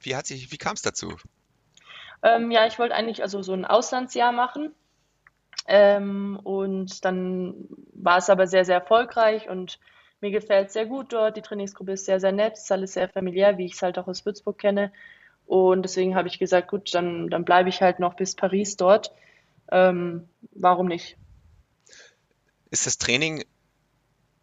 [0.00, 1.16] Wie hat sich, wie kam es dazu?
[2.22, 4.72] Ähm, ja, ich wollte eigentlich also so ein Auslandsjahr machen.
[5.70, 9.78] Ähm, und dann war es aber sehr, sehr erfolgreich und
[10.20, 11.36] mir gefällt es sehr gut dort.
[11.36, 14.08] Die Trainingsgruppe ist sehr, sehr nett, ist alles sehr familiär, wie ich es halt auch
[14.08, 14.92] aus Würzburg kenne.
[15.46, 19.12] Und deswegen habe ich gesagt, gut, dann, dann bleibe ich halt noch bis Paris dort.
[19.70, 21.16] Ähm, warum nicht?
[22.70, 23.44] Ist das Training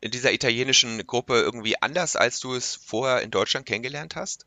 [0.02, 4.46] in dieser italienischen Gruppe irgendwie anders, als du es vorher in Deutschland kennengelernt hast?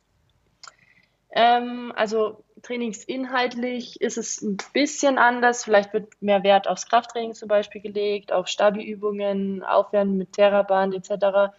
[1.32, 5.64] Ähm, also trainingsinhaltlich ist es ein bisschen anders.
[5.64, 11.54] Vielleicht wird mehr Wert aufs Krafttraining zum Beispiel gelegt, auf Stabi-Übungen, Aufwärmen mit Terraband etc.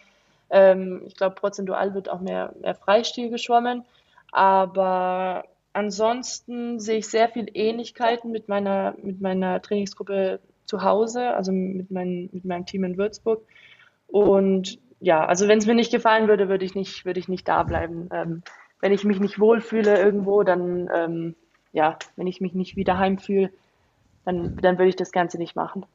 [0.49, 3.85] Ähm, ich glaube, prozentual wird auch mehr, mehr Freistil geschwommen.
[4.31, 11.51] Aber ansonsten sehe ich sehr viel Ähnlichkeiten mit meiner, mit meiner Trainingsgruppe zu Hause, also
[11.51, 13.41] mit, mein, mit meinem Team in Würzburg.
[14.07, 17.47] Und ja, also wenn es mir nicht gefallen würde, würde ich nicht, würde ich nicht
[17.47, 18.09] da bleiben.
[18.11, 18.43] Ähm,
[18.79, 21.35] wenn ich mich nicht wohlfühle irgendwo, dann ähm,
[21.71, 23.51] ja, wenn ich mich nicht wieder heimfühle,
[24.25, 25.85] dann, dann würde ich das Ganze nicht machen.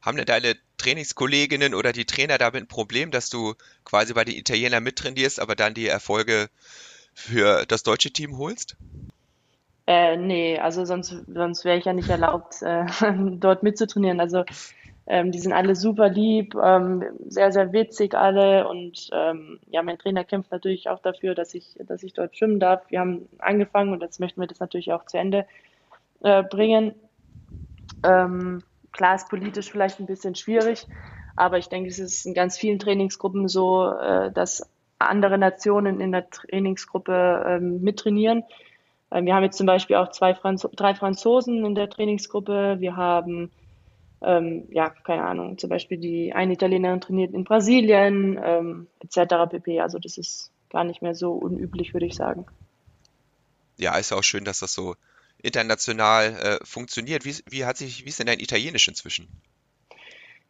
[0.00, 3.54] Haben denn deine Trainingskolleginnen oder die Trainer damit ein Problem, dass du
[3.84, 6.50] quasi bei den Italienern mittrainierst, aber dann die Erfolge
[7.14, 8.76] für das deutsche Team holst?
[9.86, 12.84] Äh, nee, also sonst, sonst wäre ich ja nicht erlaubt, äh,
[13.38, 14.20] dort mitzutrainieren.
[14.20, 14.44] Also
[15.06, 19.98] ähm, die sind alle super lieb, ähm, sehr, sehr witzig alle und ähm, ja, mein
[19.98, 22.82] Trainer kämpft natürlich auch dafür, dass ich, dass ich dort schwimmen darf.
[22.88, 25.46] Wir haben angefangen und jetzt möchten wir das natürlich auch zu Ende
[26.22, 26.94] äh, bringen.
[28.02, 28.62] Ähm,
[28.92, 30.86] klar ist politisch vielleicht ein bisschen schwierig,
[31.36, 36.12] aber ich denke, es ist in ganz vielen Trainingsgruppen so, äh, dass andere Nationen in
[36.12, 38.44] der Trainingsgruppe ähm, mittrainieren.
[39.10, 42.76] Ähm, wir haben jetzt zum Beispiel auch zwei Franz drei Franzosen in der Trainingsgruppe.
[42.78, 43.50] Wir haben
[44.24, 49.50] ähm, ja, keine Ahnung, zum Beispiel die eine Italienerin trainiert in Brasilien, ähm, etc.
[49.50, 49.80] pp.
[49.80, 52.46] Also das ist gar nicht mehr so unüblich, würde ich sagen.
[53.76, 54.96] Ja, ist auch schön, dass das so
[55.42, 57.24] international äh, funktioniert.
[57.24, 59.28] Wie, wie hat sich, wie ist denn dein Italienisch inzwischen?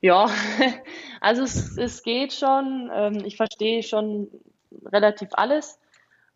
[0.01, 0.29] Ja,
[1.21, 2.91] also es, es geht schon.
[2.93, 4.29] Ähm, ich verstehe schon
[4.85, 5.79] relativ alles.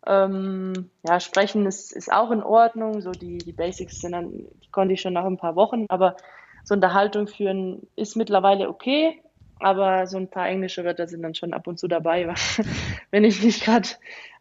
[0.05, 3.01] Ähm, ja, sprechen ist, ist auch in Ordnung.
[3.01, 6.15] So die, die Basics sind dann, die konnte ich schon nach ein paar Wochen, aber
[6.63, 9.21] so Unterhaltung führen ist mittlerweile okay,
[9.59, 12.33] aber so ein paar englische Wörter sind dann schon ab und zu dabei,
[13.11, 13.89] wenn ich nicht gerade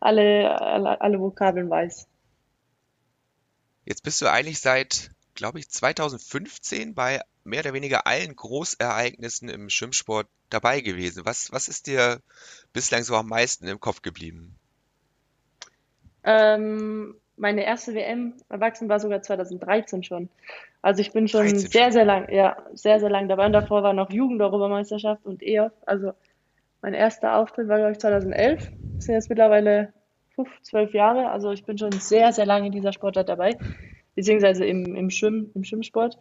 [0.01, 2.07] alle, alle, alle Vokabeln weiß.
[3.85, 9.71] Jetzt bist du eigentlich seit, glaube ich, 2015 bei mehr oder weniger allen Großereignissen im
[9.71, 11.25] Schwimmsport dabei gewesen.
[11.25, 12.21] Was, was ist dir
[12.73, 14.57] bislang so am meisten im Kopf geblieben?
[16.25, 20.29] Ähm, meine erste WM erwachsen war sogar 2013 schon.
[20.83, 23.47] Also ich bin schon sehr, sehr lang, ja, sehr, sehr lang dabei.
[23.47, 25.73] Und davor war noch Jugendeuropameisterschaft und EOF.
[25.87, 26.13] Also
[26.83, 28.71] mein erster Auftritt war, glaube ich, 2011.
[28.97, 29.93] Das sind jetzt mittlerweile
[30.35, 31.31] 5, 12 Jahre.
[31.31, 33.57] Also ich bin schon sehr, sehr lange in dieser Sportart dabei.
[34.15, 36.19] Beziehungsweise im, im, Schwimm, im Schwimmsport.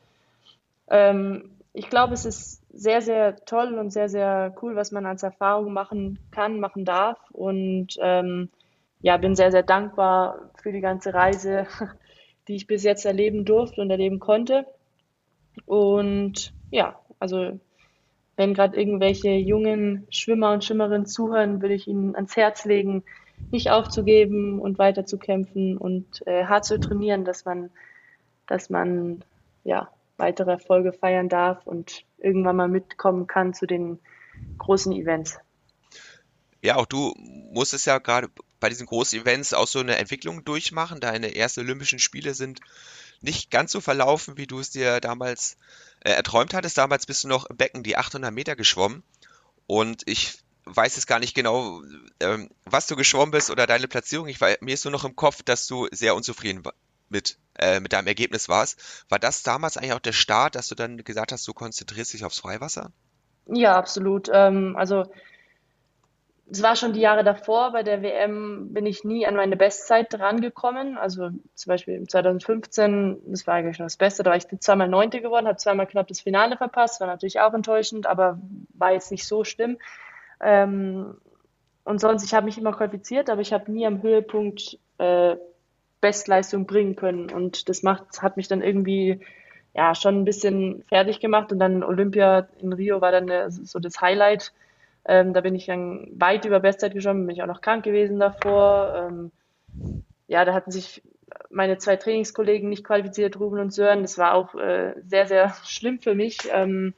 [0.89, 5.23] Ähm, ich glaube, es ist sehr, sehr toll und sehr, sehr cool, was man als
[5.23, 7.19] Erfahrung machen kann, machen darf.
[7.31, 8.49] Und ähm,
[9.01, 11.67] ja, bin sehr, sehr dankbar für die ganze Reise,
[12.47, 14.65] die ich bis jetzt erleben durfte und erleben konnte.
[15.65, 17.59] Und ja, also
[18.35, 23.03] wenn gerade irgendwelche jungen Schwimmer und Schwimmerinnen zuhören, würde ich ihnen ans Herz legen,
[23.51, 27.71] nicht aufzugeben und weiter zu kämpfen und äh, hart zu trainieren, dass man,
[28.45, 29.23] dass man
[29.63, 33.99] ja weitere Erfolge feiern darf und irgendwann mal mitkommen kann zu den
[34.57, 35.39] großen Events.
[36.61, 40.99] Ja, auch du musstest ja gerade bei diesen großen Events auch so eine Entwicklung durchmachen.
[40.99, 42.59] Deine ersten Olympischen Spiele sind
[43.21, 45.57] nicht ganz so verlaufen, wie du es dir damals
[46.01, 46.77] äh, erträumt hattest.
[46.77, 49.03] Damals bist du noch im Becken die 800 Meter geschwommen
[49.65, 51.81] und ich weiß jetzt gar nicht genau,
[52.19, 54.27] ähm, was du geschwommen bist oder deine Platzierung.
[54.27, 56.63] Ich war, mir ist nur noch im Kopf, dass du sehr unzufrieden
[57.09, 59.05] mit, äh, mit deinem Ergebnis warst.
[59.09, 62.25] War das damals eigentlich auch der Start, dass du dann gesagt hast, du konzentrierst dich
[62.25, 62.91] aufs Freiwasser?
[63.45, 64.29] Ja, absolut.
[64.33, 65.05] Ähm, also
[66.49, 70.13] es war schon die Jahre davor, bei der WM bin ich nie an meine Bestzeit
[70.13, 70.97] drangekommen.
[70.97, 75.21] Also zum Beispiel 2015, das war eigentlich schon das Beste, da war ich zweimal Neunte
[75.21, 78.39] geworden, habe zweimal knapp das Finale verpasst, war natürlich auch enttäuschend, aber
[78.73, 79.77] war jetzt nicht so schlimm.
[80.39, 81.17] Ähm,
[81.83, 85.35] und sonst, ich habe mich immer qualifiziert, aber ich habe nie am Höhepunkt äh,
[85.99, 87.29] Bestleistung bringen können.
[87.29, 89.19] Und das macht, hat mich dann irgendwie
[89.73, 91.51] ja schon ein bisschen fertig gemacht.
[91.51, 94.53] Und dann Olympia in Rio war dann äh, so das Highlight
[95.07, 98.19] ähm, da bin ich dann weit über Bestzeit geschwommen, bin ich auch noch krank gewesen
[98.19, 98.93] davor.
[99.09, 99.31] Ähm,
[100.27, 101.01] ja, da hatten sich
[101.49, 104.01] meine zwei Trainingskollegen nicht qualifiziert, Ruben und Sören.
[104.01, 106.93] Das war auch äh, sehr, sehr schlimm für mich, ähm,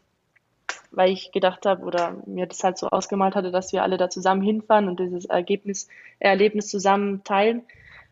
[0.91, 4.09] weil ich gedacht habe oder mir das halt so ausgemalt hatte, dass wir alle da
[4.09, 7.63] zusammen hinfahren und dieses Ergebnis, Erlebnis zusammen teilen.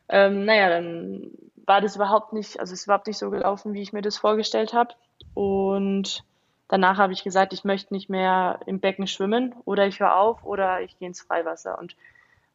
[0.10, 1.32] Ähm, naja, dann
[1.66, 4.18] war das überhaupt nicht, also es ist überhaupt nicht so gelaufen, wie ich mir das
[4.18, 4.94] vorgestellt habe.
[5.34, 6.24] Und
[6.68, 10.44] danach habe ich gesagt, ich möchte nicht mehr im Becken schwimmen oder ich höre auf
[10.44, 11.78] oder ich gehe ins Freiwasser.
[11.78, 11.96] Und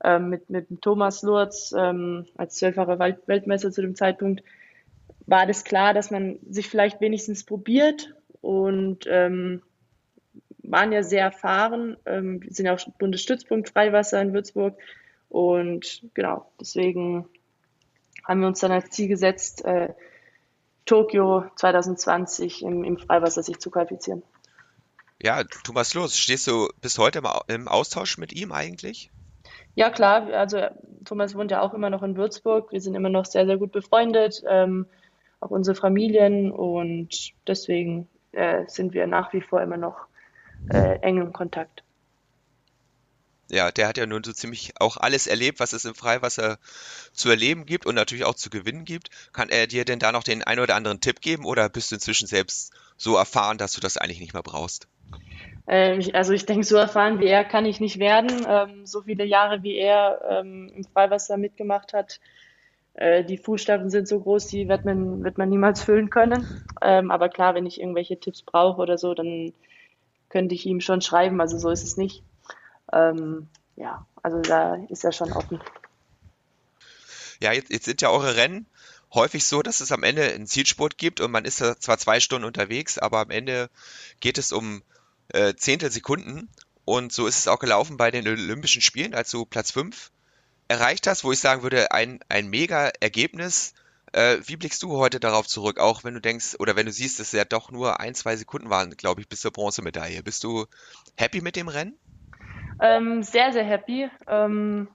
[0.05, 4.43] ähm, mit, mit Thomas Lurz ähm, als zwölffacher Weltmeister zu dem Zeitpunkt
[5.27, 9.63] war das klar, dass man sich vielleicht wenigstens probiert und ähm,
[10.63, 14.77] waren ja sehr erfahren, ähm, sind ja auch Bundesstützpunkt Freiwasser in Würzburg
[15.29, 17.29] und genau, deswegen
[18.25, 19.95] haben wir uns dann als Ziel gesetzt, äh,
[20.85, 24.23] Tokio 2020 im, im Freiwasser sich zu qualifizieren.
[25.23, 29.11] Ja, Thomas Los, stehst du bis heute im, im Austausch mit ihm eigentlich?
[29.75, 30.27] Ja, klar.
[30.33, 30.67] Also
[31.05, 32.73] Thomas wohnt ja auch immer noch in Würzburg.
[32.73, 34.87] Wir sind immer noch sehr, sehr gut befreundet, ähm,
[35.41, 40.07] auch unsere Familien und deswegen äh, sind wir nach wie vor immer noch
[40.69, 41.82] äh, eng im Kontakt.
[43.51, 46.59] Ja, der hat ja nun so ziemlich auch alles erlebt, was es im Freiwasser
[47.13, 49.11] zu erleben gibt und natürlich auch zu gewinnen gibt.
[49.33, 51.97] Kann er dir denn da noch den einen oder anderen Tipp geben oder bist du
[51.97, 54.89] inzwischen selbst so erfahren, dass du das eigentlich nicht mehr brauchst?
[55.67, 58.47] Ähm, also ich denke, so erfahren wie er kann ich nicht werden.
[58.49, 62.21] Ähm, so viele Jahre wie er ähm, im Freiwasser mitgemacht hat,
[62.95, 66.47] äh, die Fußstapfen sind so groß, die wird man, wird man niemals füllen können.
[66.81, 69.53] Aber klar, wenn ich irgendwelche Tipps brauche oder so, dann
[70.31, 71.41] könnte ich ihm schon schreiben.
[71.41, 72.25] Also so ist es nicht.
[72.93, 75.61] Ähm, ja, also da ist er schon offen.
[77.41, 78.67] Ja, jetzt, jetzt sind ja eure Rennen
[79.15, 82.47] häufig so, dass es am Ende einen Zielsport gibt und man ist zwar zwei Stunden
[82.47, 83.69] unterwegs, aber am Ende
[84.21, 84.83] geht es um
[85.29, 86.49] äh, Zehntelsekunden.
[86.85, 90.11] Und so ist es auch gelaufen bei den Olympischen Spielen, als du Platz 5
[90.69, 93.75] erreicht hast, wo ich sagen würde, ein, ein mega Ergebnis.
[94.13, 97.19] Äh, wie blickst du heute darauf zurück, auch wenn du denkst, oder wenn du siehst,
[97.19, 100.23] dass es ja doch nur ein, zwei Sekunden waren, glaube ich, bis zur Bronzemedaille.
[100.23, 100.67] Bist du
[101.17, 101.97] happy mit dem Rennen?
[102.81, 104.09] Ähm, sehr, sehr happy.
[104.29, 104.89] Ähm,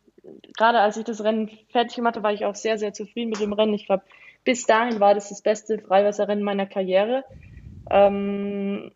[0.58, 3.40] gerade als ich das Rennen fertig gemacht habe, war ich auch sehr, sehr zufrieden mit
[3.40, 3.74] dem Rennen.
[3.74, 4.04] Ich glaube,
[4.44, 7.24] bis dahin war das das beste Freiwasserrennen meiner Karriere.
[7.90, 8.92] Ähm,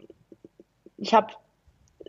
[0.98, 1.34] ich habe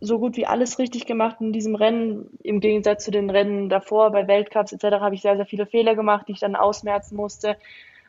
[0.01, 2.39] so gut wie alles richtig gemacht in diesem Rennen.
[2.43, 5.95] Im Gegensatz zu den Rennen davor, bei Weltcups etc., habe ich sehr, sehr viele Fehler
[5.95, 7.57] gemacht, die ich dann ausmerzen musste.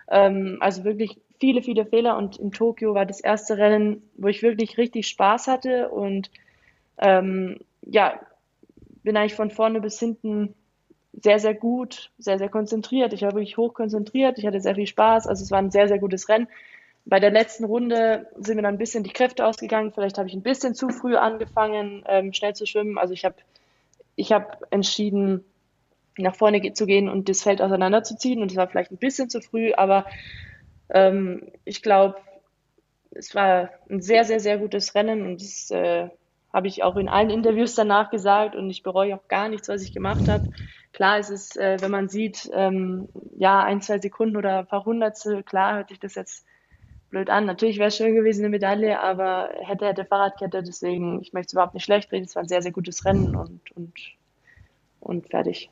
[0.10, 2.18] Ähm, also wirklich viele, viele Fehler.
[2.18, 6.32] Und in Tokio war das erste Rennen, wo ich wirklich richtig Spaß hatte und
[6.98, 8.20] ähm, ja,
[9.04, 10.56] bin eigentlich von vorne bis hinten
[11.14, 13.14] sehr, sehr gut, sehr, sehr konzentriert.
[13.14, 14.40] Ich war wirklich hoch konzentriert.
[14.40, 15.28] Ich hatte sehr viel Spaß.
[15.28, 16.48] Also es war ein sehr, sehr gutes Rennen.
[17.06, 19.92] Bei der letzten Runde sind mir dann ein bisschen die Kräfte ausgegangen.
[19.92, 22.98] Vielleicht habe ich ein bisschen zu früh angefangen, ähm, schnell zu schwimmen.
[22.98, 23.36] Also ich habe
[24.16, 25.44] ich hab entschieden,
[26.18, 28.42] nach vorne zu gehen und das Feld auseinanderzuziehen.
[28.42, 30.06] Und es war vielleicht ein bisschen zu früh, aber
[30.90, 32.16] ähm, ich glaube,
[33.12, 36.10] es war ein sehr, sehr, sehr gutes Rennen und das äh,
[36.54, 39.82] habe ich auch in allen Interviews danach gesagt und ich bereue auch gar nichts, was
[39.82, 40.44] ich gemacht habe.
[40.94, 44.86] Klar ist es, äh, wenn man sieht, ähm, ja, ein, zwei Sekunden oder ein paar
[44.86, 46.46] Hundertstel, klar hört sich das jetzt
[47.10, 47.46] blöd an.
[47.46, 51.54] Natürlich wäre es schön gewesen, eine Medaille, aber hätte, hätte Fahrradkette, deswegen, ich möchte es
[51.54, 52.26] überhaupt nicht schlecht reden.
[52.26, 53.94] Es war ein sehr, sehr gutes Rennen und, und,
[55.00, 55.72] und fertig.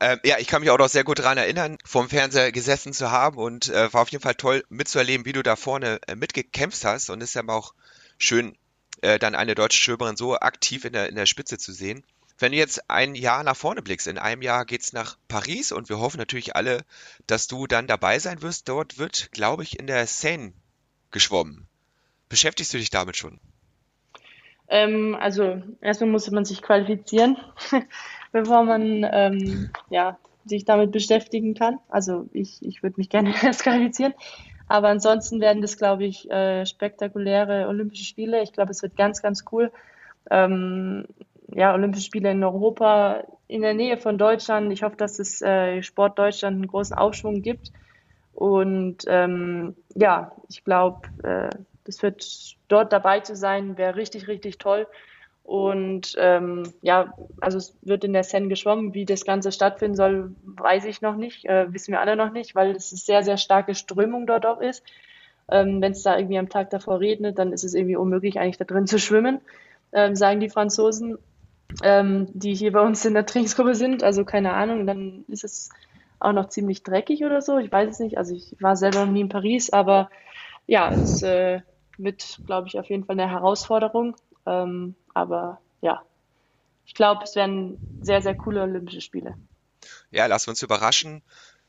[0.00, 3.10] Ähm, ja, ich kann mich auch noch sehr gut daran erinnern, vorm Fernseher gesessen zu
[3.10, 6.84] haben und äh, war auf jeden Fall toll mitzuerleben, wie du da vorne äh, mitgekämpft
[6.84, 7.74] hast und ist ja auch
[8.18, 8.56] schön,
[9.02, 12.04] äh, dann eine deutsche Schwimmerin so aktiv in der, in der Spitze zu sehen.
[12.38, 15.70] Wenn du jetzt ein Jahr nach vorne blickst, in einem Jahr geht es nach Paris
[15.70, 16.84] und wir hoffen natürlich alle,
[17.26, 18.68] dass du dann dabei sein wirst.
[18.68, 20.52] Dort wird, glaube ich, in der Seine
[21.12, 21.68] geschwommen.
[22.28, 23.38] Beschäftigst du dich damit schon?
[24.68, 27.36] Ähm, also erstmal muss man sich qualifizieren,
[28.32, 31.78] bevor man ähm, ja, sich damit beschäftigen kann.
[31.88, 34.14] Also ich, ich würde mich gerne erst qualifizieren.
[34.66, 38.42] Aber ansonsten werden das, glaube ich, äh, spektakuläre Olympische Spiele.
[38.42, 39.70] Ich glaube, es wird ganz, ganz cool.
[40.30, 41.06] Ähm,
[41.48, 44.72] ja, Olympische Spiele in Europa in der Nähe von Deutschland.
[44.72, 47.72] Ich hoffe, dass es äh, Sport Deutschland einen großen Aufschwung gibt.
[48.32, 51.50] Und ähm, ja, ich glaube, äh,
[51.84, 54.86] das wird dort dabei zu sein, wäre richtig, richtig toll.
[55.44, 58.94] Und ähm, ja, also es wird in der Seine geschwommen.
[58.94, 62.54] Wie das Ganze stattfinden soll, weiß ich noch nicht, äh, wissen wir alle noch nicht,
[62.54, 64.82] weil es eine sehr, sehr starke Strömung dort auch ist.
[65.50, 68.58] Ähm, Wenn es da irgendwie am Tag davor regnet, dann ist es irgendwie unmöglich, eigentlich
[68.58, 69.40] da drin zu schwimmen,
[69.92, 71.18] ähm, sagen die Franzosen
[71.82, 74.02] ähm, die hier bei uns in der Trainingsgruppe sind.
[74.02, 75.70] Also keine Ahnung, dann ist es
[76.20, 77.58] auch noch ziemlich dreckig oder so.
[77.58, 78.18] Ich weiß es nicht.
[78.18, 80.10] Also ich war selber noch nie in Paris, aber
[80.66, 81.60] ja, es äh,
[81.98, 84.16] wird, glaube ich, auf jeden Fall eine Herausforderung.
[84.46, 86.02] Ähm, aber ja,
[86.86, 89.34] ich glaube, es werden sehr, sehr coole Olympische Spiele.
[90.10, 91.22] Ja, lassen wir uns überraschen.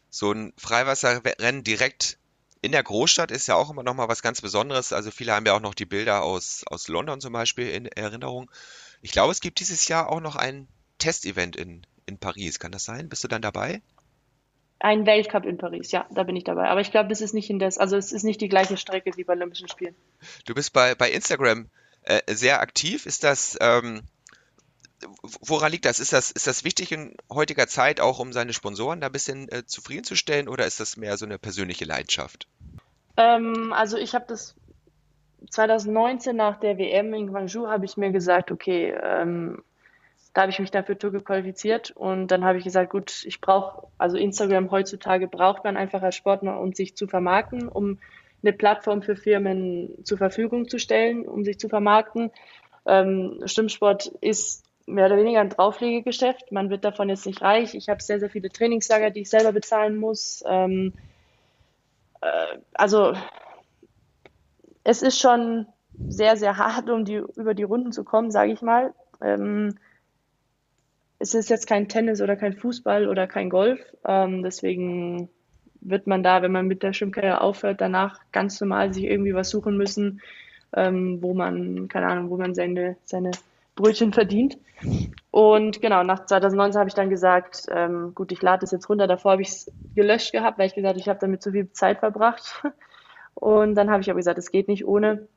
[0.09, 2.17] So ein Freiwasserrennen direkt
[2.61, 4.91] in der Großstadt ist ja auch immer noch mal was ganz Besonderes.
[4.91, 8.49] Also viele haben ja auch noch die Bilder aus, aus London zum Beispiel in Erinnerung.
[9.01, 12.57] Ich glaube, es gibt dieses Jahr auch noch ein Testevent in, in Paris.
[12.57, 13.07] Kann das sein?
[13.07, 13.83] Bist du dann dabei?
[14.79, 16.67] Ein Weltcup in Paris, ja, da bin ich dabei.
[16.69, 19.15] Aber ich glaube, es ist nicht in das, also es ist nicht die gleiche Strecke
[19.15, 19.95] wie bei Olympischen Spielen.
[20.45, 21.69] Du bist bei, bei Instagram
[22.05, 23.05] äh, sehr aktiv.
[23.05, 24.01] Ist das, ähm,
[25.21, 25.99] woran liegt das?
[25.99, 29.49] Ist das, ist das wichtig in heutiger Zeit auch, um seine Sponsoren da ein bisschen
[29.49, 32.47] äh, zufriedenzustellen oder ist das mehr so eine persönliche Leidenschaft?
[33.17, 34.55] Ähm, also ich habe das
[35.49, 39.63] 2019 nach der WM in Guangzhou habe ich mir gesagt, okay, ähm,
[40.33, 43.87] da habe ich mich dafür Tour qualifiziert und dann habe ich gesagt, gut, ich brauche,
[43.97, 47.99] also Instagram heutzutage braucht man einfach als Sportler, um sich zu vermarkten, um
[48.45, 52.31] eine Plattform für Firmen zur Verfügung zu stellen, um sich zu vermarkten.
[52.85, 56.51] Ähm, Stimmsport ist mehr oder weniger ein Drauflegegeschäft.
[56.51, 57.73] Man wird davon jetzt nicht reich.
[57.73, 60.43] Ich habe sehr, sehr viele Trainingslager, die ich selber bezahlen muss.
[60.47, 60.93] Ähm,
[62.21, 63.13] äh, also
[64.83, 65.65] es ist schon
[66.07, 68.93] sehr, sehr hart, um die, über die Runden zu kommen, sage ich mal.
[69.21, 69.77] Ähm,
[71.17, 73.79] es ist jetzt kein Tennis oder kein Fußball oder kein Golf.
[74.05, 75.29] Ähm, deswegen
[75.89, 79.49] wird man da, wenn man mit der Schwimmkarriere aufhört, danach ganz normal sich irgendwie was
[79.49, 80.21] suchen müssen,
[80.73, 83.31] ähm, wo man, keine Ahnung, wo man seine, seine
[83.75, 84.57] Brötchen verdient.
[85.31, 89.07] Und genau, nach 2019 habe ich dann gesagt, ähm, gut, ich lade es jetzt runter.
[89.07, 91.71] Davor habe ich es gelöscht gehabt, weil ich gesagt habe, ich habe damit zu viel
[91.71, 92.63] Zeit verbracht.
[93.33, 95.27] Und dann habe ich aber gesagt, es geht nicht ohne.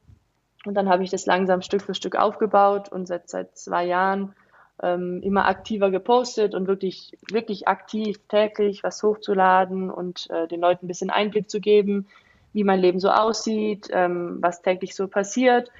[0.64, 4.34] Und dann habe ich das langsam Stück für Stück aufgebaut und seit, seit zwei Jahren
[4.82, 10.86] ähm, immer aktiver gepostet und wirklich, wirklich aktiv täglich was hochzuladen und äh, den Leuten
[10.86, 12.06] ein bisschen Einblick zu geben,
[12.52, 15.70] wie mein Leben so aussieht, ähm, was täglich so passiert.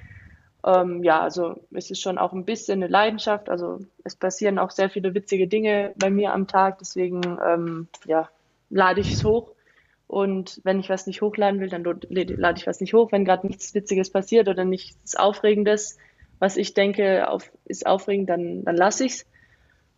[0.65, 3.49] Ähm, ja, also es ist schon auch ein bisschen eine Leidenschaft.
[3.49, 6.79] Also es passieren auch sehr viele witzige Dinge bei mir am Tag.
[6.79, 8.29] Deswegen ähm, ja,
[8.69, 9.51] lade ich es hoch.
[10.07, 13.11] Und wenn ich was nicht hochladen will, dann lade ich was nicht hoch.
[13.11, 15.97] Wenn gerade nichts Witziges passiert oder nichts Aufregendes,
[16.39, 19.25] was ich denke, auf, ist aufregend, dann, dann lasse ich es.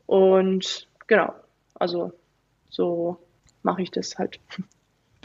[0.06, 1.34] Und genau,
[1.76, 2.12] also
[2.70, 3.18] so
[3.64, 4.40] mache ich das halt.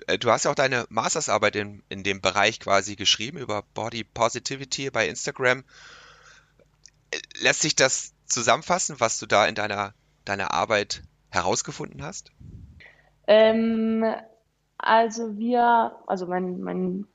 [0.07, 4.05] Äh, du hast ja auch deine Mastersarbeit in, in dem Bereich quasi geschrieben über Body
[4.05, 5.65] Positivity bei Instagram.
[7.11, 12.31] Äh, lässt sich das zusammenfassen, was du da in deiner, deiner Arbeit herausgefunden hast?
[13.27, 14.05] Ähm,
[14.79, 17.07] also wir, also mein, mein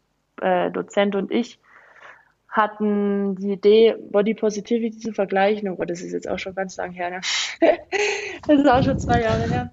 [0.41, 1.59] äh, Dozent und ich,
[2.51, 5.69] hatten die Idee, Body Positivity zu vergleichen.
[5.69, 7.09] Oh Gott, das ist jetzt auch schon ganz lang her.
[7.09, 7.21] Ne?
[8.47, 9.71] das ist auch schon zwei Jahre her.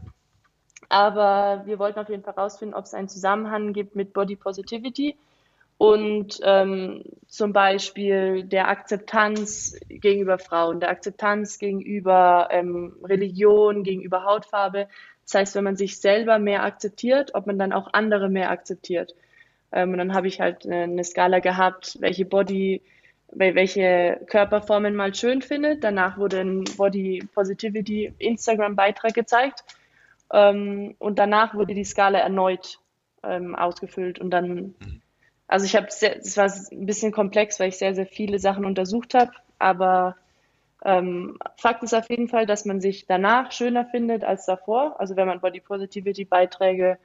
[0.88, 5.16] Aber wir wollten auf jeden Fall herausfinden, ob es einen Zusammenhang gibt mit Body Positivity
[5.76, 14.88] und ähm, zum Beispiel der Akzeptanz gegenüber Frauen, der Akzeptanz gegenüber ähm, Religion, gegenüber Hautfarbe.
[15.24, 19.14] Das heißt, wenn man sich selber mehr akzeptiert, ob man dann auch andere mehr akzeptiert.
[19.72, 22.82] Ähm, und dann habe ich halt eine, eine Skala gehabt, welche Body,
[23.30, 25.84] welche Körperformen mal schön findet.
[25.84, 29.64] Danach wurde ein Body Positivity Instagram Beitrag gezeigt.
[30.32, 32.78] Ähm, und danach wurde die Skala erneut
[33.22, 34.18] ähm, ausgefüllt.
[34.18, 35.02] Und dann, mhm.
[35.46, 39.14] also ich habe, es war ein bisschen komplex, weil ich sehr, sehr viele Sachen untersucht
[39.14, 39.32] habe.
[39.58, 40.16] Aber
[40.84, 44.98] ähm, Fakt ist auf jeden Fall, dass man sich danach schöner findet als davor.
[45.00, 46.98] Also wenn man Body Positivity Beiträge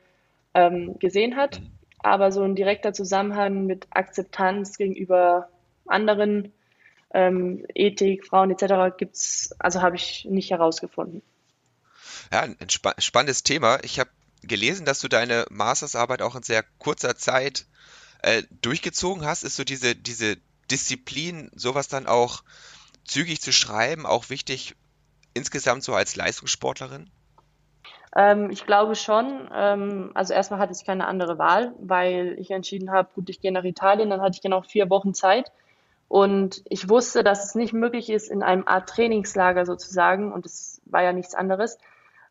[0.53, 1.61] ähm, gesehen hat.
[2.03, 5.49] Aber so ein direkter Zusammenhang mit Akzeptanz gegenüber
[5.85, 6.53] anderen,
[7.13, 8.95] ähm, Ethik, Frauen etc.
[8.97, 11.21] gibt's, also habe ich nicht herausgefunden.
[12.31, 13.83] Ja, ein spa spannendes Thema.
[13.83, 14.09] Ich habe
[14.41, 17.65] gelesen, dass du deine Mastersarbeit auch in sehr kurzer Zeit
[18.21, 19.43] äh, durchgezogen hast.
[19.43, 20.37] Ist so diese, diese
[20.71, 22.43] Disziplin, sowas dann auch
[23.05, 24.75] zügig zu schreiben, auch wichtig
[25.33, 27.09] insgesamt so als Leistungssportlerin?
[28.15, 29.49] Ähm, ich glaube schon.
[29.53, 33.51] Ähm, also erstmal hatte ich keine andere Wahl, weil ich entschieden habe, gut, ich gehe
[33.51, 35.51] nach Italien, dann hatte ich genau vier Wochen Zeit.
[36.07, 40.81] Und ich wusste, dass es nicht möglich ist, in einem Art Trainingslager sozusagen, und es
[40.85, 41.79] war ja nichts anderes,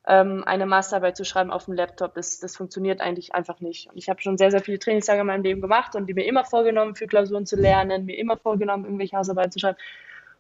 [0.07, 2.15] ähm, eine Masterarbeit zu schreiben auf dem Laptop.
[2.15, 3.89] Das, das funktioniert eigentlich einfach nicht.
[3.89, 6.27] Und ich habe schon sehr, sehr viele Trainingslager in meinem Leben gemacht und die mir
[6.27, 9.79] immer vorgenommen, für Klausuren zu lernen, mir immer vorgenommen, irgendwelche Hausarbeiten zu schreiben.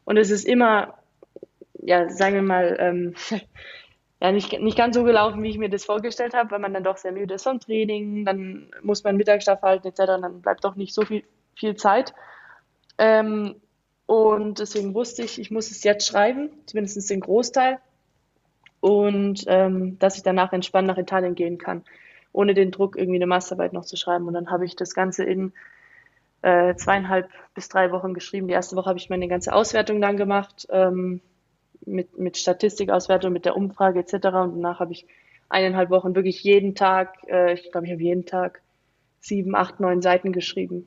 [0.04, 0.94] Und es ist immer,
[1.80, 3.14] ja, sagen wir mal, ähm,
[4.22, 6.84] ja, nicht, nicht ganz so gelaufen, wie ich mir das vorgestellt habe, weil man dann
[6.84, 9.98] doch sehr müde ist vom Training, dann muss man Mittagsschlaf halten etc.
[9.98, 11.24] Und dann bleibt doch nicht so viel,
[11.56, 12.14] viel Zeit.
[12.98, 13.56] Ähm,
[14.06, 17.80] und deswegen wusste ich, ich muss es jetzt schreiben, zumindest den Großteil.
[18.78, 21.82] Und ähm, dass ich danach entspannt nach Italien gehen kann,
[22.30, 24.28] ohne den Druck, irgendwie eine Masterarbeit noch zu schreiben.
[24.28, 25.52] Und dann habe ich das Ganze in
[26.42, 28.46] äh, zweieinhalb bis drei Wochen geschrieben.
[28.46, 30.68] Die erste Woche habe ich meine ganze Auswertung dann gemacht.
[30.70, 31.22] Ähm,
[31.86, 34.14] mit, mit Statistikauswertung, mit der Umfrage etc.
[34.14, 35.06] Und danach habe ich
[35.48, 38.62] eineinhalb Wochen wirklich jeden Tag, äh, ich glaube, ich habe jeden Tag
[39.20, 40.86] sieben, acht, neun Seiten geschrieben.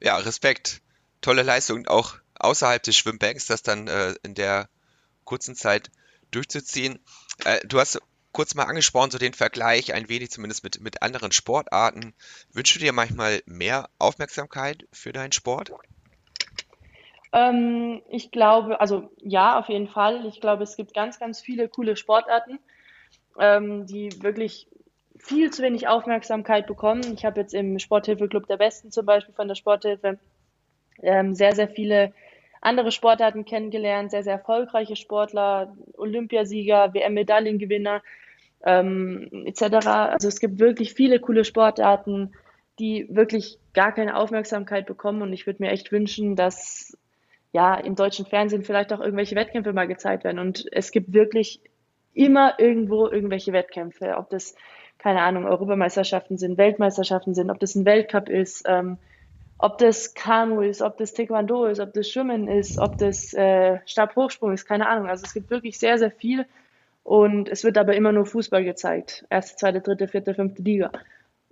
[0.00, 0.80] Ja, Respekt.
[1.20, 4.68] Tolle Leistung, auch außerhalb des Schwimmbeckens, das dann äh, in der
[5.24, 5.90] kurzen Zeit
[6.30, 6.98] durchzuziehen.
[7.44, 8.00] Äh, du hast
[8.32, 12.14] kurz mal angesprochen, so den Vergleich, ein wenig zumindest mit, mit anderen Sportarten.
[12.52, 15.72] Wünschst du dir manchmal mehr Aufmerksamkeit für deinen Sport?
[17.32, 20.26] Ähm, ich glaube, also ja, auf jeden Fall.
[20.26, 22.58] Ich glaube, es gibt ganz, ganz viele coole Sportarten,
[23.38, 24.66] ähm, die wirklich
[25.18, 27.02] viel zu wenig Aufmerksamkeit bekommen.
[27.14, 30.18] Ich habe jetzt im Sporthilfeclub der Besten zum Beispiel von der Sporthilfe
[31.02, 32.12] ähm, sehr, sehr viele
[32.60, 38.02] andere Sportarten kennengelernt, sehr, sehr erfolgreiche Sportler, Olympiasieger, WM-Medaillengewinner
[38.64, 39.86] ähm, etc.
[39.86, 42.32] Also es gibt wirklich viele coole Sportarten,
[42.78, 46.96] die wirklich gar keine Aufmerksamkeit bekommen und ich würde mir echt wünschen, dass
[47.52, 50.38] ja, im deutschen Fernsehen vielleicht auch irgendwelche Wettkämpfe mal gezeigt werden.
[50.38, 51.60] Und es gibt wirklich
[52.14, 54.54] immer irgendwo irgendwelche Wettkämpfe, ob das,
[54.98, 58.64] keine Ahnung, Europameisterschaften sind, Weltmeisterschaften sind, ob das ein Weltcup ist.
[58.66, 58.98] Ähm,
[59.58, 63.78] ob das Kanu ist, ob das Taekwondo ist, ob das Schwimmen ist, ob das äh,
[63.86, 65.08] Stabhochsprung ist, keine Ahnung.
[65.08, 66.46] Also es gibt wirklich sehr, sehr viel
[67.02, 69.26] und es wird aber immer nur Fußball gezeigt.
[69.30, 70.92] Erste, zweite, dritte, vierte, fünfte Liga.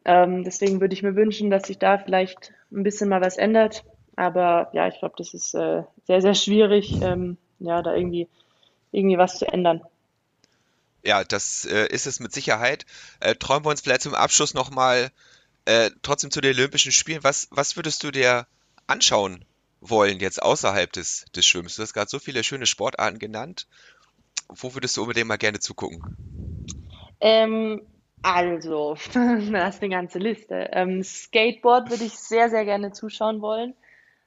[0.05, 3.85] Ähm, deswegen würde ich mir wünschen, dass sich da vielleicht ein bisschen mal was ändert.
[4.17, 8.29] Aber ja, ich glaube, das ist äh, sehr, sehr schwierig, ähm, ja, da irgendwie,
[8.91, 9.83] irgendwie was zu ändern.
[11.05, 12.87] Ja, das äh, ist es mit Sicherheit.
[13.21, 15.11] Äh, träumen wir uns vielleicht zum Abschluss nochmal
[15.67, 17.23] äh, trotzdem zu den Olympischen Spielen.
[17.23, 18.47] Was, was würdest du dir
[18.87, 19.45] anschauen
[19.81, 21.77] wollen jetzt außerhalb des, des Schwimmens?
[21.77, 23.69] Du hast gerade so viele schöne Sportarten genannt.
[24.49, 26.03] Wo würdest du unbedingt mal gerne zugucken?
[27.21, 27.83] Ähm,
[28.23, 29.43] also, das
[29.77, 30.71] ist eine ganze Liste.
[30.73, 33.75] Ähm, Skateboard würde ich sehr, sehr gerne zuschauen wollen.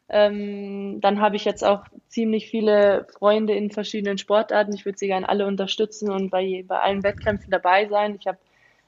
[0.10, 4.74] Ähm, dann habe ich jetzt auch ziemlich viele Freunde in verschiedenen Sportarten.
[4.74, 8.16] Ich würde sie gerne alle unterstützen und bei, bei allen Wettkämpfen dabei sein.
[8.20, 8.40] Ich habe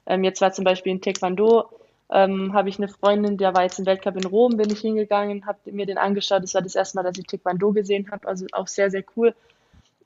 [0.05, 1.69] ähm, jetzt war zum Beispiel in Taekwondo,
[2.09, 5.45] ähm, habe ich eine Freundin, der war jetzt im Weltcup in Rom, bin ich hingegangen,
[5.45, 6.43] habe mir den angeschaut.
[6.43, 9.33] Das war das erste Mal, dass ich Taekwondo gesehen habe, also auch sehr, sehr cool.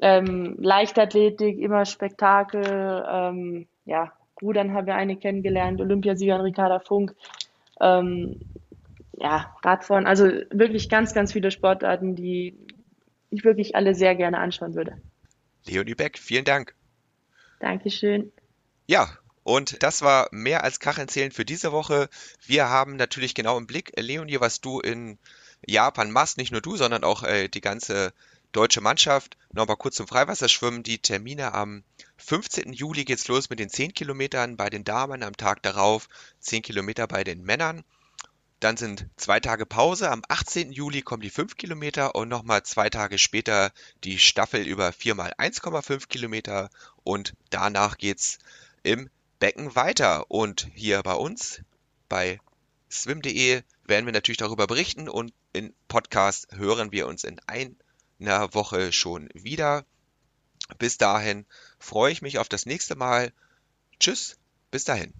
[0.02, 3.06] Ähm, Leichtathletik, immer Spektakel.
[3.10, 4.12] Ähm, ja,
[4.42, 7.16] Rudern haben wir eine kennengelernt, Olympiasiegerin Ricarda Funk.
[7.80, 8.42] Ähm,
[9.18, 12.58] ja, Radfahren, also wirklich ganz, ganz viele Sportarten, die
[13.30, 14.98] ich wirklich alle sehr gerne anschauen würde.
[15.66, 16.76] Leonie Beck, vielen Dank.
[17.60, 18.32] Dankeschön.
[18.88, 19.10] Ja,
[19.44, 22.10] und das war mehr als Kacheln zählen für diese Woche.
[22.46, 25.18] Wir haben natürlich genau im Blick, Leonie, was du in
[25.66, 28.14] Japan machst, nicht nur du, sondern auch äh, die ganze
[28.52, 29.38] deutsche Mannschaft.
[29.52, 30.84] Nochmal kurz zum Freiwasserschwimmen.
[30.84, 31.84] Die Termine am
[32.18, 32.74] 15.
[32.74, 36.08] Juli geht's los mit den 10 Kilometern bei den Damen, am Tag darauf
[36.40, 37.84] 10 Kilometer bei den Männern.
[38.60, 40.10] Dann sind zwei Tage Pause.
[40.10, 40.72] Am 18.
[40.72, 43.72] Juli kommen die 5 Kilometer und nochmal zwei Tage später
[44.04, 46.70] die Staffel über 4 mal 1,5 Kilometer.
[47.04, 48.40] Und danach geht's
[48.84, 50.32] im Becken weiter.
[50.32, 51.62] Und hier bei uns,
[52.08, 52.40] bei
[52.90, 58.92] swim.de, werden wir natürlich darüber berichten und in Podcast hören wir uns in einer Woche
[58.92, 59.86] schon wieder.
[60.80, 61.46] Bis dahin
[61.78, 63.32] freue ich mich auf das nächste Mal.
[64.00, 64.38] Tschüss,
[64.72, 65.14] bis dahin.